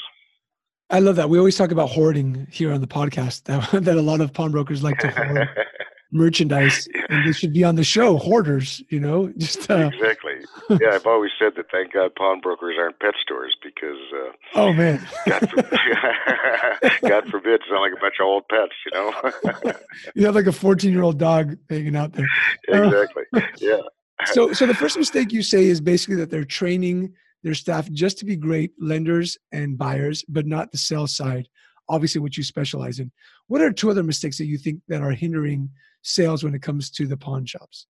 I 0.90 1.00
love 1.00 1.18
that. 1.18 1.30
We 1.30 1.38
always 1.38 1.58
talk 1.58 1.72
about 1.72 1.90
hoarding 1.90 2.48
here 2.50 2.72
on 2.72 2.82
the 2.82 2.88
podcast. 2.88 3.44
That, 3.72 3.84
that 3.84 3.98
a 3.98 4.02
lot 4.02 4.22
of 4.22 4.34
pawnbrokers 4.34 4.84
like 4.84 4.98
to 5.00 5.10
hoard 5.10 5.50
merchandise, 6.12 6.88
yeah. 6.96 7.02
and 7.10 7.28
they 7.28 7.32
should 7.32 7.54
be 7.54 7.64
on 7.64 7.76
the 7.76 7.84
show. 7.84 8.18
Hoarders, 8.18 8.84
you 8.90 9.00
know, 9.00 9.32
just 9.38 9.70
uh, 9.70 9.90
exactly. 9.94 10.34
Yeah, 10.70 10.92
I've 10.94 11.06
always 11.06 11.32
said 11.38 11.54
that. 11.56 11.70
Thank 11.72 11.94
God, 11.94 12.16
pawnbrokers 12.16 12.76
aren't 12.80 13.00
pet 13.00 13.14
stores 13.22 13.56
because. 13.64 13.98
Uh, 14.14 14.32
oh 14.56 14.74
man. 14.74 15.06
God, 15.26 15.50
forbid, 15.50 15.80
God 17.02 17.28
forbid, 17.30 17.62
sound 17.70 17.82
like 17.82 17.94
a 17.94 18.02
bunch 18.02 18.16
of 18.20 18.26
old 18.26 18.44
pets, 18.50 18.74
you 18.86 18.92
know. 18.94 19.74
you 20.16 20.26
have 20.26 20.36
like 20.36 20.48
a 20.48 20.52
fourteen-year-old 20.52 21.18
dog 21.18 21.58
hanging 21.70 21.96
out 21.96 22.14
there. 22.14 22.28
Exactly. 22.68 23.24
Yeah. 23.58 23.78
so, 24.26 24.52
so 24.54 24.66
the 24.66 24.74
first 24.74 24.98
mistake 24.98 25.32
you 25.32 25.44
say 25.44 25.66
is 25.66 25.80
basically 25.80 26.16
that 26.16 26.30
they're 26.30 26.44
training 26.44 27.14
their 27.44 27.54
staff 27.54 27.90
just 27.92 28.18
to 28.20 28.26
be 28.26 28.36
great 28.36 28.72
lenders 28.80 29.38
and 29.52 29.78
buyers, 29.78 30.24
but 30.28 30.46
not 30.46 30.72
the 30.72 30.78
sell 30.78 31.08
side. 31.08 31.48
Obviously, 31.90 32.22
what 32.22 32.38
you 32.38 32.44
specialize 32.44 33.00
in. 33.00 33.12
What 33.48 33.62
are 33.62 33.72
two 33.72 33.90
other 33.90 34.04
mistakes 34.04 34.38
that 34.38 34.46
you 34.46 34.58
think 34.58 34.82
that 34.88 35.02
are 35.02 35.12
hindering 35.12 35.70
sales 36.02 36.44
when 36.44 36.56
it 36.56 36.62
comes 36.62 36.90
to 36.92 37.08
the 37.08 37.18
pawn 37.18 37.46
shops? 37.46 37.88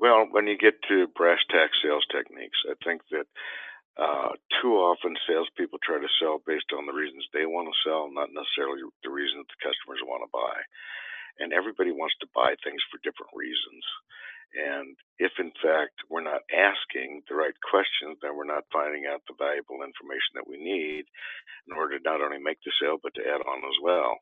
Well, 0.00 0.26
when 0.30 0.46
you 0.46 0.56
get 0.56 0.80
to 0.88 1.08
brass 1.14 1.40
tack 1.50 1.70
sales 1.82 2.06
techniques, 2.10 2.56
I 2.64 2.74
think 2.82 3.02
that 3.10 3.28
uh, 4.00 4.32
too 4.62 4.80
often 4.80 5.12
salespeople 5.28 5.78
try 5.84 6.00
to 6.00 6.16
sell 6.16 6.40
based 6.46 6.72
on 6.72 6.86
the 6.86 6.96
reasons 6.96 7.26
they 7.32 7.44
want 7.44 7.68
to 7.68 7.82
sell, 7.84 8.08
not 8.08 8.32
necessarily 8.32 8.80
the 9.04 9.12
reasons 9.12 9.44
that 9.44 9.52
the 9.52 9.60
customers 9.60 10.00
want 10.08 10.24
to 10.24 10.32
buy. 10.32 10.56
And 11.36 11.52
everybody 11.52 11.92
wants 11.92 12.16
to 12.20 12.32
buy 12.32 12.56
things 12.64 12.80
for 12.88 12.96
different 13.04 13.32
reasons. 13.36 13.84
And 14.54 14.96
if 15.18 15.30
in 15.38 15.52
fact 15.62 15.94
we're 16.10 16.26
not 16.26 16.42
asking 16.50 17.22
the 17.28 17.38
right 17.38 17.54
questions, 17.62 18.18
then 18.20 18.34
we're 18.34 18.48
not 18.48 18.66
finding 18.72 19.06
out 19.06 19.22
the 19.28 19.38
valuable 19.38 19.86
information 19.86 20.34
that 20.34 20.48
we 20.48 20.58
need 20.58 21.06
in 21.70 21.72
order 21.76 21.98
to 21.98 22.04
not 22.04 22.20
only 22.20 22.42
make 22.42 22.58
the 22.66 22.74
sale, 22.82 22.98
but 23.02 23.14
to 23.14 23.26
add 23.26 23.42
on 23.46 23.62
as 23.62 23.78
well. 23.82 24.18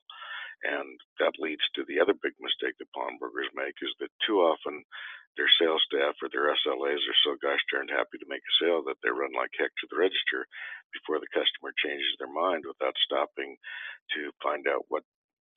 And 0.66 0.98
that 1.22 1.38
leads 1.38 1.62
to 1.74 1.86
the 1.86 2.02
other 2.02 2.18
big 2.18 2.34
mistake 2.42 2.74
that 2.82 2.92
pawnbrokers 2.92 3.48
make 3.54 3.78
is 3.80 3.94
that 4.02 4.10
too 4.26 4.42
often 4.42 4.82
their 5.38 5.48
sales 5.62 5.80
staff 5.86 6.18
or 6.18 6.26
their 6.34 6.50
SLAs 6.50 6.98
are 7.06 7.22
so 7.22 7.38
gosh 7.38 7.62
darn 7.70 7.86
happy 7.86 8.18
to 8.18 8.26
make 8.26 8.42
a 8.42 8.54
sale 8.58 8.82
that 8.90 8.98
they 9.06 9.14
run 9.14 9.30
like 9.38 9.54
heck 9.54 9.70
to 9.78 9.86
the 9.86 9.96
register 9.96 10.42
before 10.90 11.22
the 11.22 11.30
customer 11.30 11.70
changes 11.78 12.10
their 12.18 12.32
mind 12.32 12.66
without 12.66 12.98
stopping 13.06 13.54
to 14.18 14.34
find 14.42 14.66
out 14.66 14.82
what 14.90 15.06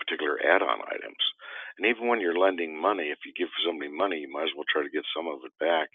particular 0.02 0.42
add-on 0.42 0.82
items. 0.90 1.22
And 1.78 1.86
even 1.86 2.10
when 2.10 2.20
you're 2.20 2.38
lending 2.38 2.74
money, 2.74 3.14
if 3.14 3.22
you 3.26 3.32
give 3.38 3.54
somebody 3.62 3.94
money, 3.94 4.26
you 4.26 4.32
might 4.34 4.50
as 4.50 4.56
well 4.58 4.68
try 4.68 4.82
to 4.82 4.90
get 4.94 5.06
some 5.14 5.30
of 5.30 5.46
it 5.46 5.54
back 5.62 5.90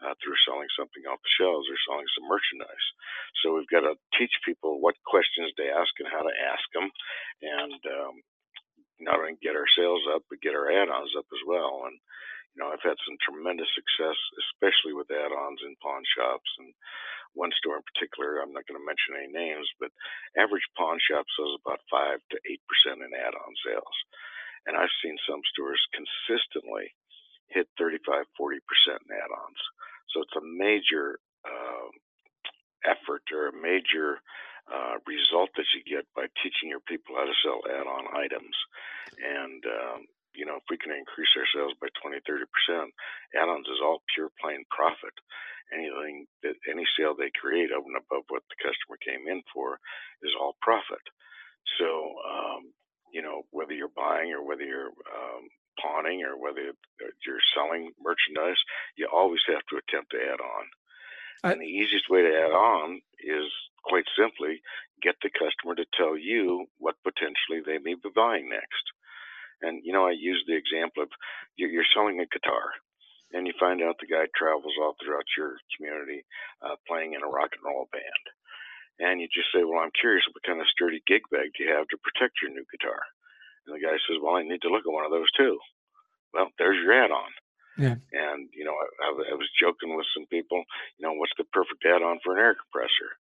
uh, 0.00 0.14
through 0.22 0.38
selling 0.46 0.70
something 0.78 1.04
off 1.10 1.20
the 1.20 1.34
shelves 1.36 1.68
or 1.68 1.76
selling 1.84 2.08
some 2.14 2.30
merchandise. 2.30 2.86
So 3.42 3.54
we've 3.54 3.68
got 3.68 3.84
to 3.84 3.98
teach 4.16 4.32
people 4.46 4.80
what 4.80 4.96
questions 5.04 5.52
to 5.58 5.66
ask 5.68 5.92
and 6.00 6.08
how 6.08 6.24
to 6.24 6.34
ask 6.34 6.64
them, 6.72 6.88
and 7.42 7.80
um, 8.00 8.14
not 9.00 9.20
only 9.20 9.36
get 9.42 9.56
our 9.56 9.68
sales 9.76 10.04
up, 10.14 10.24
but 10.28 10.40
get 10.44 10.56
our 10.56 10.70
add-ons 10.72 11.12
up 11.16 11.28
as 11.32 11.42
well. 11.44 11.88
And 11.88 11.96
you 12.54 12.62
know, 12.62 12.70
I've 12.70 12.82
had 12.82 12.98
some 13.06 13.18
tremendous 13.22 13.70
success, 13.78 14.18
especially 14.50 14.92
with 14.92 15.10
add-ons 15.10 15.62
in 15.62 15.78
pawn 15.78 16.02
shops 16.02 16.50
and 16.58 16.74
one 17.38 17.54
store 17.62 17.78
in 17.78 17.86
particular. 17.86 18.42
I'm 18.42 18.52
not 18.52 18.66
going 18.66 18.78
to 18.78 18.86
mention 18.86 19.14
any 19.14 19.30
names, 19.30 19.70
but 19.78 19.94
average 20.34 20.66
pawn 20.74 20.98
shop 20.98 21.26
sells 21.38 21.58
about 21.62 21.84
five 21.86 22.18
to 22.34 22.36
eight 22.50 22.62
percent 22.66 23.06
in 23.06 23.14
add-on 23.14 23.54
sales, 23.62 23.96
and 24.66 24.74
I've 24.74 24.92
seen 25.02 25.14
some 25.30 25.42
stores 25.54 25.80
consistently 25.94 26.90
hit 27.54 27.70
35, 27.78 28.26
40 28.34 28.58
percent 28.66 29.00
in 29.06 29.14
add-ons. 29.14 29.62
So 30.10 30.26
it's 30.26 30.38
a 30.38 30.42
major 30.42 31.22
uh, 31.46 31.88
effort 32.82 33.22
or 33.30 33.54
a 33.54 33.62
major 33.62 34.18
uh, 34.70 34.98
result 35.06 35.50
that 35.56 35.66
you 35.74 35.82
get 35.86 36.06
by 36.14 36.26
teaching 36.42 36.70
your 36.70 36.82
people 36.86 37.14
how 37.14 37.26
to 37.26 37.42
sell 37.42 37.62
add-on 37.66 38.10
items. 38.14 38.54
And 39.18 39.62
um, 39.66 40.00
you 40.34 40.46
know, 40.46 40.56
if 40.56 40.66
we 40.70 40.78
can 40.78 40.92
increase 40.94 41.30
our 41.36 41.48
sales 41.50 41.74
by 41.80 41.88
20, 42.02 42.20
30 42.22 42.44
percent, 42.50 42.90
add-ons 43.34 43.66
is 43.66 43.82
all 43.82 44.02
pure 44.14 44.30
plain 44.40 44.64
profit. 44.70 45.14
Anything 45.70 46.26
that 46.42 46.58
any 46.66 46.82
sale 46.98 47.14
they 47.14 47.30
create 47.30 47.70
over 47.70 47.86
and 47.86 47.98
above 47.98 48.26
what 48.28 48.42
the 48.50 48.58
customer 48.58 48.98
came 48.98 49.30
in 49.30 49.42
for 49.54 49.78
is 50.22 50.34
all 50.34 50.58
profit. 50.62 51.02
So, 51.78 52.18
um, 52.26 52.74
you 53.14 53.22
know, 53.22 53.46
whether 53.50 53.72
you're 53.72 53.94
buying 53.94 54.34
or 54.34 54.42
whether 54.42 54.66
you're 54.66 54.90
um, 54.90 55.46
pawning 55.78 56.22
or 56.26 56.34
whether 56.34 56.74
you're 57.24 57.46
selling 57.54 57.92
merchandise, 58.02 58.58
you 58.96 59.06
always 59.06 59.40
have 59.46 59.62
to 59.70 59.78
attempt 59.78 60.10
to 60.10 60.18
add 60.18 60.42
on. 60.42 60.64
I, 61.42 61.52
and 61.52 61.60
the 61.60 61.66
easiest 61.70 62.10
way 62.10 62.22
to 62.22 62.34
add 62.34 62.52
on 62.52 63.00
is 63.22 63.48
quite 63.84 64.04
simply 64.18 64.60
get 65.02 65.16
the 65.22 65.30
customer 65.30 65.74
to 65.74 65.86
tell 65.96 66.16
you 66.18 66.66
what 66.78 67.00
potentially 67.02 67.64
they 67.64 67.78
may 67.78 67.94
be 67.94 68.10
buying 68.14 68.48
next. 68.48 68.84
And 69.62 69.84
you 69.84 69.92
know, 69.92 70.06
I 70.06 70.12
use 70.12 70.42
the 70.46 70.56
example 70.56 71.02
of 71.04 71.10
you're 71.56 71.84
selling 71.94 72.20
a 72.20 72.26
guitar, 72.26 72.72
and 73.32 73.46
you 73.46 73.52
find 73.60 73.82
out 73.82 73.96
the 74.00 74.10
guy 74.10 74.26
travels 74.34 74.74
all 74.80 74.96
throughout 74.96 75.28
your 75.36 75.56
community 75.76 76.24
uh, 76.62 76.76
playing 76.88 77.14
in 77.14 77.22
a 77.22 77.28
rock 77.28 77.52
and 77.52 77.64
roll 77.64 77.88
band. 77.92 78.24
And 79.00 79.20
you 79.20 79.28
just 79.32 79.48
say, 79.52 79.64
Well, 79.64 79.80
I'm 79.80 79.94
curious, 79.96 80.24
what 80.32 80.44
kind 80.44 80.60
of 80.60 80.68
sturdy 80.68 81.02
gig 81.06 81.22
bag 81.32 81.52
do 81.56 81.64
you 81.64 81.72
have 81.72 81.88
to 81.88 82.04
protect 82.04 82.40
your 82.42 82.52
new 82.52 82.64
guitar? 82.68 83.00
And 83.66 83.76
the 83.76 83.84
guy 83.84 83.96
says, 84.04 84.20
Well, 84.20 84.36
I 84.36 84.44
need 84.44 84.60
to 84.62 84.72
look 84.72 84.84
at 84.84 84.92
one 84.92 85.04
of 85.04 85.12
those 85.12 85.30
too. 85.36 85.58
Well, 86.32 86.48
there's 86.58 86.80
your 86.82 86.92
add 86.92 87.10
on. 87.10 87.32
Yeah. 87.78 87.96
And, 88.12 88.48
you 88.52 88.64
know, 88.64 88.76
I, 88.76 89.32
I 89.32 89.34
was 89.34 89.48
joking 89.56 89.96
with 89.96 90.06
some 90.12 90.26
people, 90.26 90.62
you 90.98 91.06
know, 91.06 91.14
what's 91.14 91.32
the 91.38 91.48
perfect 91.48 91.80
add 91.86 92.02
on 92.02 92.20
for 92.22 92.36
an 92.36 92.42
air 92.42 92.54
compressor? 92.54 93.16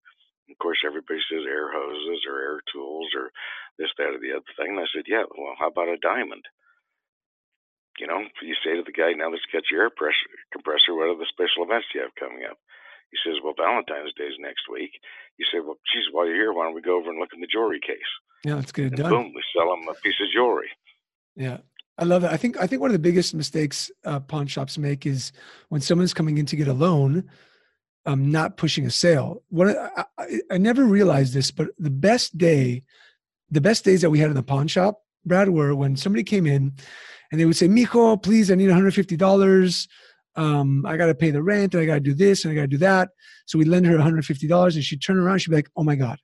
Of 0.50 0.58
course, 0.58 0.80
everybody 0.84 1.20
says 1.28 1.44
air 1.46 1.70
hoses 1.70 2.24
or 2.28 2.40
air 2.40 2.60
tools 2.72 3.12
or 3.14 3.30
this, 3.78 3.92
that, 3.98 4.16
or 4.16 4.20
the 4.20 4.32
other 4.32 4.52
thing. 4.56 4.74
And 4.74 4.80
I 4.80 4.88
said, 4.90 5.04
yeah, 5.06 5.28
well, 5.36 5.54
how 5.58 5.68
about 5.68 5.92
a 5.92 6.00
diamond? 6.00 6.44
You 8.00 8.06
know, 8.06 8.22
you 8.42 8.54
say 8.64 8.76
to 8.76 8.82
the 8.86 8.94
guy, 8.94 9.12
now 9.12 9.30
let's 9.30 9.46
get 9.52 9.70
your 9.70 9.82
air 9.82 9.90
pressure 9.90 10.30
compressor. 10.52 10.94
What 10.94 11.10
are 11.10 11.18
the 11.18 11.26
special 11.28 11.66
events 11.66 11.90
you 11.94 12.00
have 12.00 12.14
coming 12.14 12.46
up? 12.48 12.58
He 13.10 13.18
says, 13.24 13.40
well, 13.42 13.54
Valentine's 13.56 14.14
Day 14.14 14.30
is 14.30 14.38
next 14.38 14.68
week. 14.70 14.92
You 15.36 15.46
say, 15.50 15.60
well, 15.60 15.80
geez, 15.92 16.06
while 16.12 16.26
you're 16.26 16.36
here, 16.36 16.52
why 16.52 16.64
don't 16.64 16.74
we 16.74 16.82
go 16.82 16.96
over 16.96 17.10
and 17.10 17.18
look 17.18 17.32
in 17.34 17.40
the 17.40 17.50
jewelry 17.50 17.80
case? 17.80 18.10
Yeah, 18.44 18.54
let's 18.54 18.72
get 18.72 18.86
it 18.86 18.92
and 18.94 19.02
done. 19.02 19.10
Boom, 19.10 19.32
we 19.34 19.42
sell 19.56 19.70
them 19.70 19.88
a 19.88 19.94
piece 19.94 20.20
of 20.20 20.30
jewelry. 20.32 20.70
Yeah. 21.34 21.58
I 21.98 22.04
love 22.04 22.22
that. 22.22 22.32
I 22.32 22.36
think 22.36 22.56
I 22.60 22.66
think 22.68 22.80
one 22.80 22.90
of 22.90 22.92
the 22.92 23.00
biggest 23.00 23.34
mistakes 23.34 23.90
uh, 24.04 24.20
pawn 24.20 24.46
shops 24.46 24.78
make 24.78 25.04
is 25.04 25.32
when 25.68 25.80
someone's 25.80 26.14
coming 26.14 26.38
in 26.38 26.46
to 26.46 26.54
get 26.54 26.68
a 26.68 26.72
loan, 26.72 27.28
um, 28.06 28.30
not 28.30 28.56
pushing 28.56 28.86
a 28.86 28.90
sale. 28.90 29.42
What 29.50 29.76
I, 29.76 30.04
I, 30.18 30.40
I, 30.52 30.58
never 30.58 30.84
realized 30.84 31.34
this, 31.34 31.50
but 31.50 31.68
the 31.78 31.90
best 31.90 32.38
day, 32.38 32.84
the 33.50 33.60
best 33.60 33.84
days 33.84 34.00
that 34.02 34.10
we 34.10 34.18
had 34.18 34.30
in 34.30 34.36
the 34.36 34.42
pawn 34.42 34.68
shop, 34.68 35.02
Brad, 35.24 35.50
were 35.50 35.74
when 35.74 35.96
somebody 35.96 36.24
came 36.24 36.46
in 36.46 36.72
and 37.30 37.40
they 37.40 37.44
would 37.44 37.56
say, 37.56 37.68
Mijo, 37.68 38.22
please, 38.22 38.50
I 38.50 38.54
need 38.54 38.70
$150. 38.70 39.88
Um, 40.36 40.86
I 40.86 40.96
got 40.96 41.06
to 41.06 41.14
pay 41.14 41.30
the 41.30 41.42
rent 41.42 41.74
and 41.74 41.82
I 41.82 41.86
got 41.86 41.94
to 41.94 42.00
do 42.00 42.14
this 42.14 42.44
and 42.44 42.52
I 42.52 42.54
got 42.54 42.62
to 42.62 42.68
do 42.68 42.78
that. 42.78 43.10
So 43.46 43.58
we 43.58 43.64
lend 43.64 43.86
her 43.86 43.96
$150 43.98 44.74
and 44.74 44.84
she'd 44.84 45.02
turn 45.02 45.18
around. 45.18 45.38
She'd 45.38 45.50
be 45.50 45.56
like, 45.56 45.70
oh 45.76 45.82
my 45.82 45.96
God, 45.96 46.18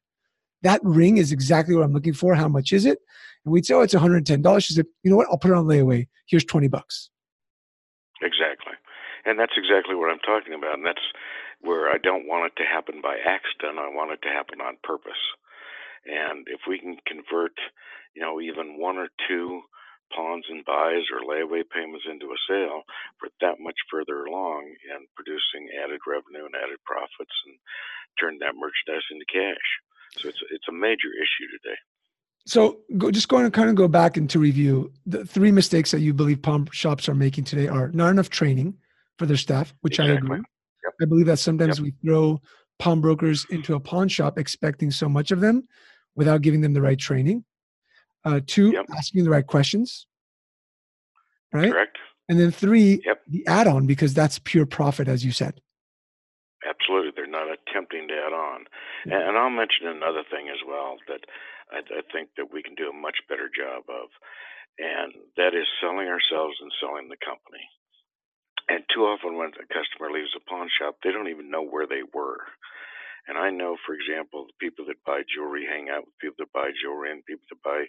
that 0.63 0.81
ring 0.83 1.19
is 1.19 1.33
exactly 1.33 1.75
what 1.75 1.85
I'm 1.85 1.93
looking 1.93 2.15
for. 2.15 2.35
How 2.35 2.49
much 2.49 2.73
is 2.73 2.87
it? 2.87 2.99
And 3.45 3.53
we'd 3.53 3.67
say, 3.67 3.75
oh, 3.75 3.83
it's 3.83 3.95
$110. 3.95 4.65
She 4.65 4.73
said, 4.73 4.87
you 5.03 5.11
know 5.11 5.17
what? 5.17 5.29
I'll 5.31 5.39
put 5.39 5.51
it 5.51 5.57
on 5.57 5.67
layaway. 5.67 6.09
Here's 6.27 6.45
20 6.45 6.69
bucks. 6.69 7.11
Exactly. 8.23 8.54
And 9.25 9.39
that's 9.39 9.57
exactly 9.57 9.95
what 9.95 10.11
I'm 10.11 10.23
talking 10.25 10.55
about. 10.55 10.77
And 10.79 10.87
that's 10.87 11.05
where 11.61 11.89
I 11.89 11.99
don't 11.99 12.29
want 12.29 12.53
it 12.53 12.57
to 12.61 12.69
happen 12.69 13.01
by 13.01 13.17
accident. 13.17 13.79
I 13.79 13.89
want 13.89 14.13
it 14.13 14.23
to 14.23 14.35
happen 14.35 14.61
on 14.61 14.77
purpose. 14.83 15.21
And 16.05 16.47
if 16.49 16.61
we 16.69 16.79
can 16.79 16.97
convert, 17.07 17.57
you 18.15 18.21
know, 18.21 18.41
even 18.41 18.79
one 18.79 18.99
or 18.99 19.09
two 19.29 19.63
pawns 20.13 20.45
and 20.49 20.65
buys 20.65 21.09
or 21.09 21.25
layaway 21.25 21.65
payments 21.65 22.05
into 22.05 22.29
a 22.29 22.45
sale, 22.47 22.85
we're 23.21 23.33
that 23.41 23.59
much 23.59 23.79
further 23.91 24.25
along 24.25 24.69
in 24.69 25.09
producing 25.17 25.73
added 25.83 26.01
revenue 26.07 26.45
and 26.45 26.55
added 26.55 26.79
profits 26.85 27.35
and 27.49 27.57
turn 28.21 28.39
that 28.39 28.55
merchandise 28.55 29.09
into 29.11 29.25
cash. 29.27 29.69
So 30.21 30.29
it's 30.29 30.43
it's 30.51 30.69
a 30.69 30.77
major 30.77 31.11
issue 31.11 31.49
today. 31.51 31.81
So 32.47 32.81
go, 32.99 33.11
just 33.11 33.29
going 33.29 33.45
to 33.45 33.51
kind 33.51 33.71
of 33.71 33.75
go 33.75 33.89
back 33.89 34.17
into 34.17 34.39
review 34.39 34.93
the 35.07 35.25
three 35.25 35.51
mistakes 35.51 35.91
that 35.93 36.01
you 36.01 36.13
believe 36.13 36.43
pawn 36.43 36.69
shops 36.73 37.09
are 37.09 37.15
making 37.15 37.45
today 37.45 37.69
are 37.69 37.89
not 37.93 38.11
enough 38.11 38.29
training 38.29 38.77
for 39.19 39.27
their 39.27 39.37
staff, 39.37 39.73
which 39.81 39.99
exactly. 39.99 40.15
I 40.15 40.19
agree. 40.19 40.37
Yep. 40.85 40.95
I 41.01 41.05
believe 41.07 41.27
that 41.27 41.39
sometimes 41.39 41.79
yep. 41.79 41.85
we 41.85 41.95
throw 42.05 42.41
pawnbrokers 42.79 43.47
into 43.51 43.75
a 43.75 43.81
pawn 43.81 44.09
shop 44.09 44.39
expecting 44.39 44.91
so 44.91 45.09
much 45.09 45.31
of 45.31 45.41
them 45.41 45.67
without 46.17 46.43
giving 46.43 46.61
them 46.61 46.75
the 46.75 46.83
right 46.83 46.99
training. 46.99 47.45
Uh, 48.25 48.41
two, 48.47 48.73
yep. 48.73 48.87
asking 48.97 49.25
the 49.25 49.31
right 49.31 49.47
questions. 49.47 50.07
Right? 51.53 51.71
Correct. 51.71 51.97
And 52.29 52.41
then 52.41 52.51
three, 52.51 53.03
the 53.29 53.47
add 53.47 53.69
on, 53.69 53.87
because 53.87 54.13
that's 54.13 54.39
pure 54.39 54.67
profit, 54.67 55.09
as 55.09 55.25
you 55.25 55.31
said. 55.31 55.61
Absolutely. 56.67 57.13
They're 57.15 57.27
not 57.27 57.47
attempting 57.49 58.09
to 58.09 58.15
add 58.15 58.33
on. 58.33 58.65
And 59.05 59.37
I'll 59.37 59.51
mention 59.51 59.87
another 59.87 60.23
thing 60.31 60.49
as 60.49 60.61
well 60.67 60.97
that 61.09 61.21
I, 61.75 61.83
I 61.83 62.03
think 62.15 62.31
that 62.39 62.53
we 62.55 62.63
can 62.63 62.79
do 62.79 62.89
a 62.89 62.95
much 62.95 63.19
better 63.29 63.51
job 63.51 63.85
of, 63.91 64.09
and 64.79 65.13
that 65.37 65.55
is 65.55 65.67
selling 65.83 66.07
ourselves 66.07 66.57
and 66.63 66.71
selling 66.79 67.11
the 67.11 67.21
company. 67.21 67.67
And 68.71 68.81
too 68.89 69.05
often, 69.05 69.37
when 69.37 69.53
a 69.59 69.69
customer 69.69 70.09
leaves 70.09 70.33
a 70.33 70.43
pawn 70.49 70.71
shop, 70.73 70.97
they 71.03 71.13
don't 71.13 71.29
even 71.29 71.51
know 71.51 71.63
where 71.67 71.87
they 71.87 72.07
were. 72.15 72.41
And 73.27 73.37
I 73.41 73.49
know, 73.49 73.77
for 73.85 73.97
example, 73.97 74.45
the 74.45 74.61
people 74.61 74.85
that 74.89 75.01
buy 75.05 75.25
jewelry 75.25 75.65
hang 75.65 75.89
out 75.89 76.05
with 76.05 76.17
people 76.21 76.45
that 76.45 76.53
buy 76.53 76.73
jewelry 76.77 77.13
and 77.13 77.25
people 77.25 77.49
that 77.49 77.63
buy 77.65 77.89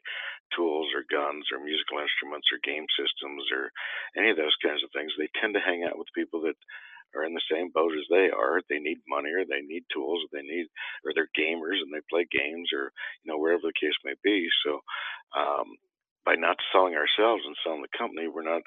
tools 0.56 0.88
or 0.96 1.04
guns 1.12 1.52
or 1.52 1.60
musical 1.60 2.00
instruments 2.00 2.48
or 2.52 2.64
game 2.64 2.88
systems 2.96 3.44
or 3.52 3.72
any 4.16 4.32
of 4.32 4.40
those 4.40 4.56
kinds 4.64 4.80
of 4.84 4.92
things. 4.96 5.12
They 5.16 5.28
tend 5.36 5.54
to 5.56 5.64
hang 5.64 5.84
out 5.84 6.00
with 6.00 6.08
people 6.16 6.40
that 6.48 6.56
are 7.16 7.26
in 7.26 7.34
the 7.34 7.50
same 7.50 7.72
boat 7.72 7.96
as 7.96 8.06
they 8.12 8.30
are. 8.30 8.62
They 8.70 8.80
need 8.80 9.00
money 9.08 9.32
or 9.32 9.48
they 9.48 9.64
need 9.64 9.88
tools 9.90 10.22
or 10.24 10.30
they 10.36 10.46
need, 10.46 10.68
or 11.08 11.16
they're 11.16 11.32
gamers 11.34 11.80
and 11.80 11.90
they 11.90 12.04
play 12.12 12.28
games 12.28 12.70
or, 12.76 12.92
you 13.24 13.32
know, 13.32 13.40
wherever 13.40 13.64
the 13.64 13.80
case 13.80 13.96
may 14.04 14.14
be. 14.24 14.48
So, 14.66 14.84
um, 15.38 15.80
by 16.26 16.36
not 16.36 16.58
selling 16.74 16.98
ourselves 16.98 17.46
and 17.46 17.56
selling 17.62 17.86
the 17.86 17.98
company, 17.98 18.28
we're 18.28 18.46
not 18.46 18.66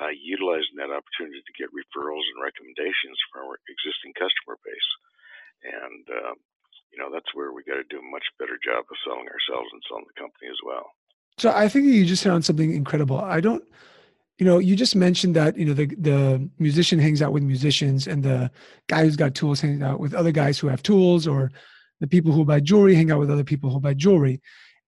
uh, 0.00 0.10
utilizing 0.10 0.80
that 0.80 0.90
opportunity 0.90 1.38
to 1.44 1.58
get 1.58 1.70
referrals 1.70 2.24
and 2.32 2.42
recommendations 2.42 3.18
from 3.28 3.46
our 3.46 3.60
existing 3.68 4.16
customer 4.16 4.56
base. 4.64 4.90
And, 5.62 6.04
um, 6.24 6.36
you 6.90 6.98
know, 6.98 7.12
that's 7.12 7.28
where 7.34 7.52
we 7.52 7.62
got 7.62 7.76
to 7.76 7.86
do 7.92 8.00
a 8.00 8.10
much 8.10 8.24
better 8.38 8.58
job 8.58 8.88
of 8.88 8.96
selling 9.04 9.28
ourselves 9.28 9.68
and 9.72 9.82
selling 9.86 10.08
the 10.08 10.20
company 10.20 10.48
as 10.48 10.58
well. 10.64 10.96
So 11.38 11.50
I 11.50 11.68
think 11.68 11.86
you 11.86 12.04
just 12.04 12.24
hit 12.24 12.32
on 12.32 12.42
something 12.42 12.72
incredible. 12.72 13.18
I 13.18 13.40
don't, 13.40 13.64
you 14.38 14.46
know, 14.46 14.58
you 14.58 14.74
just 14.74 14.96
mentioned 14.96 15.36
that, 15.36 15.56
you 15.56 15.64
know, 15.64 15.74
the, 15.74 15.86
the 15.86 16.48
musician 16.58 16.98
hangs 16.98 17.22
out 17.22 17.32
with 17.32 17.42
musicians 17.42 18.06
and 18.08 18.22
the 18.22 18.50
guy 18.88 19.04
who's 19.04 19.16
got 19.16 19.34
tools 19.34 19.60
hangs 19.60 19.82
out 19.82 20.00
with 20.00 20.12
other 20.12 20.32
guys 20.32 20.58
who 20.58 20.66
have 20.66 20.82
tools 20.82 21.26
or 21.26 21.52
the 22.00 22.06
people 22.06 22.32
who 22.32 22.44
buy 22.44 22.58
jewelry 22.58 22.94
hang 22.94 23.12
out 23.12 23.20
with 23.20 23.30
other 23.30 23.44
people 23.44 23.70
who 23.70 23.78
buy 23.78 23.94
jewelry. 23.94 24.40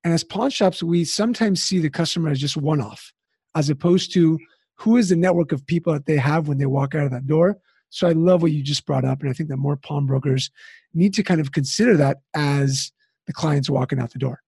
And 0.02 0.12
as 0.12 0.24
pawn 0.24 0.50
shops, 0.50 0.82
we 0.82 1.04
sometimes 1.04 1.62
see 1.62 1.78
the 1.78 1.90
customer 1.90 2.30
as 2.30 2.40
just 2.40 2.56
one 2.56 2.80
off, 2.80 3.12
as 3.54 3.70
opposed 3.70 4.12
to 4.14 4.38
who 4.74 4.96
is 4.96 5.08
the 5.08 5.16
network 5.16 5.52
of 5.52 5.66
people 5.66 5.92
that 5.92 6.06
they 6.06 6.16
have 6.16 6.48
when 6.48 6.58
they 6.58 6.66
walk 6.66 6.94
out 6.94 7.04
of 7.04 7.12
that 7.12 7.26
door. 7.26 7.56
So 7.90 8.08
I 8.08 8.12
love 8.12 8.42
what 8.42 8.52
you 8.52 8.62
just 8.62 8.84
brought 8.84 9.04
up. 9.04 9.20
And 9.20 9.30
I 9.30 9.32
think 9.32 9.48
that 9.48 9.56
more 9.56 9.76
pawnbrokers 9.76 10.50
need 10.92 11.14
to 11.14 11.22
kind 11.22 11.40
of 11.40 11.52
consider 11.52 11.96
that 11.96 12.18
as 12.34 12.92
the 13.26 13.32
clients 13.32 13.70
walking 13.70 14.00
out 14.00 14.12
the 14.12 14.18
door. 14.18 14.42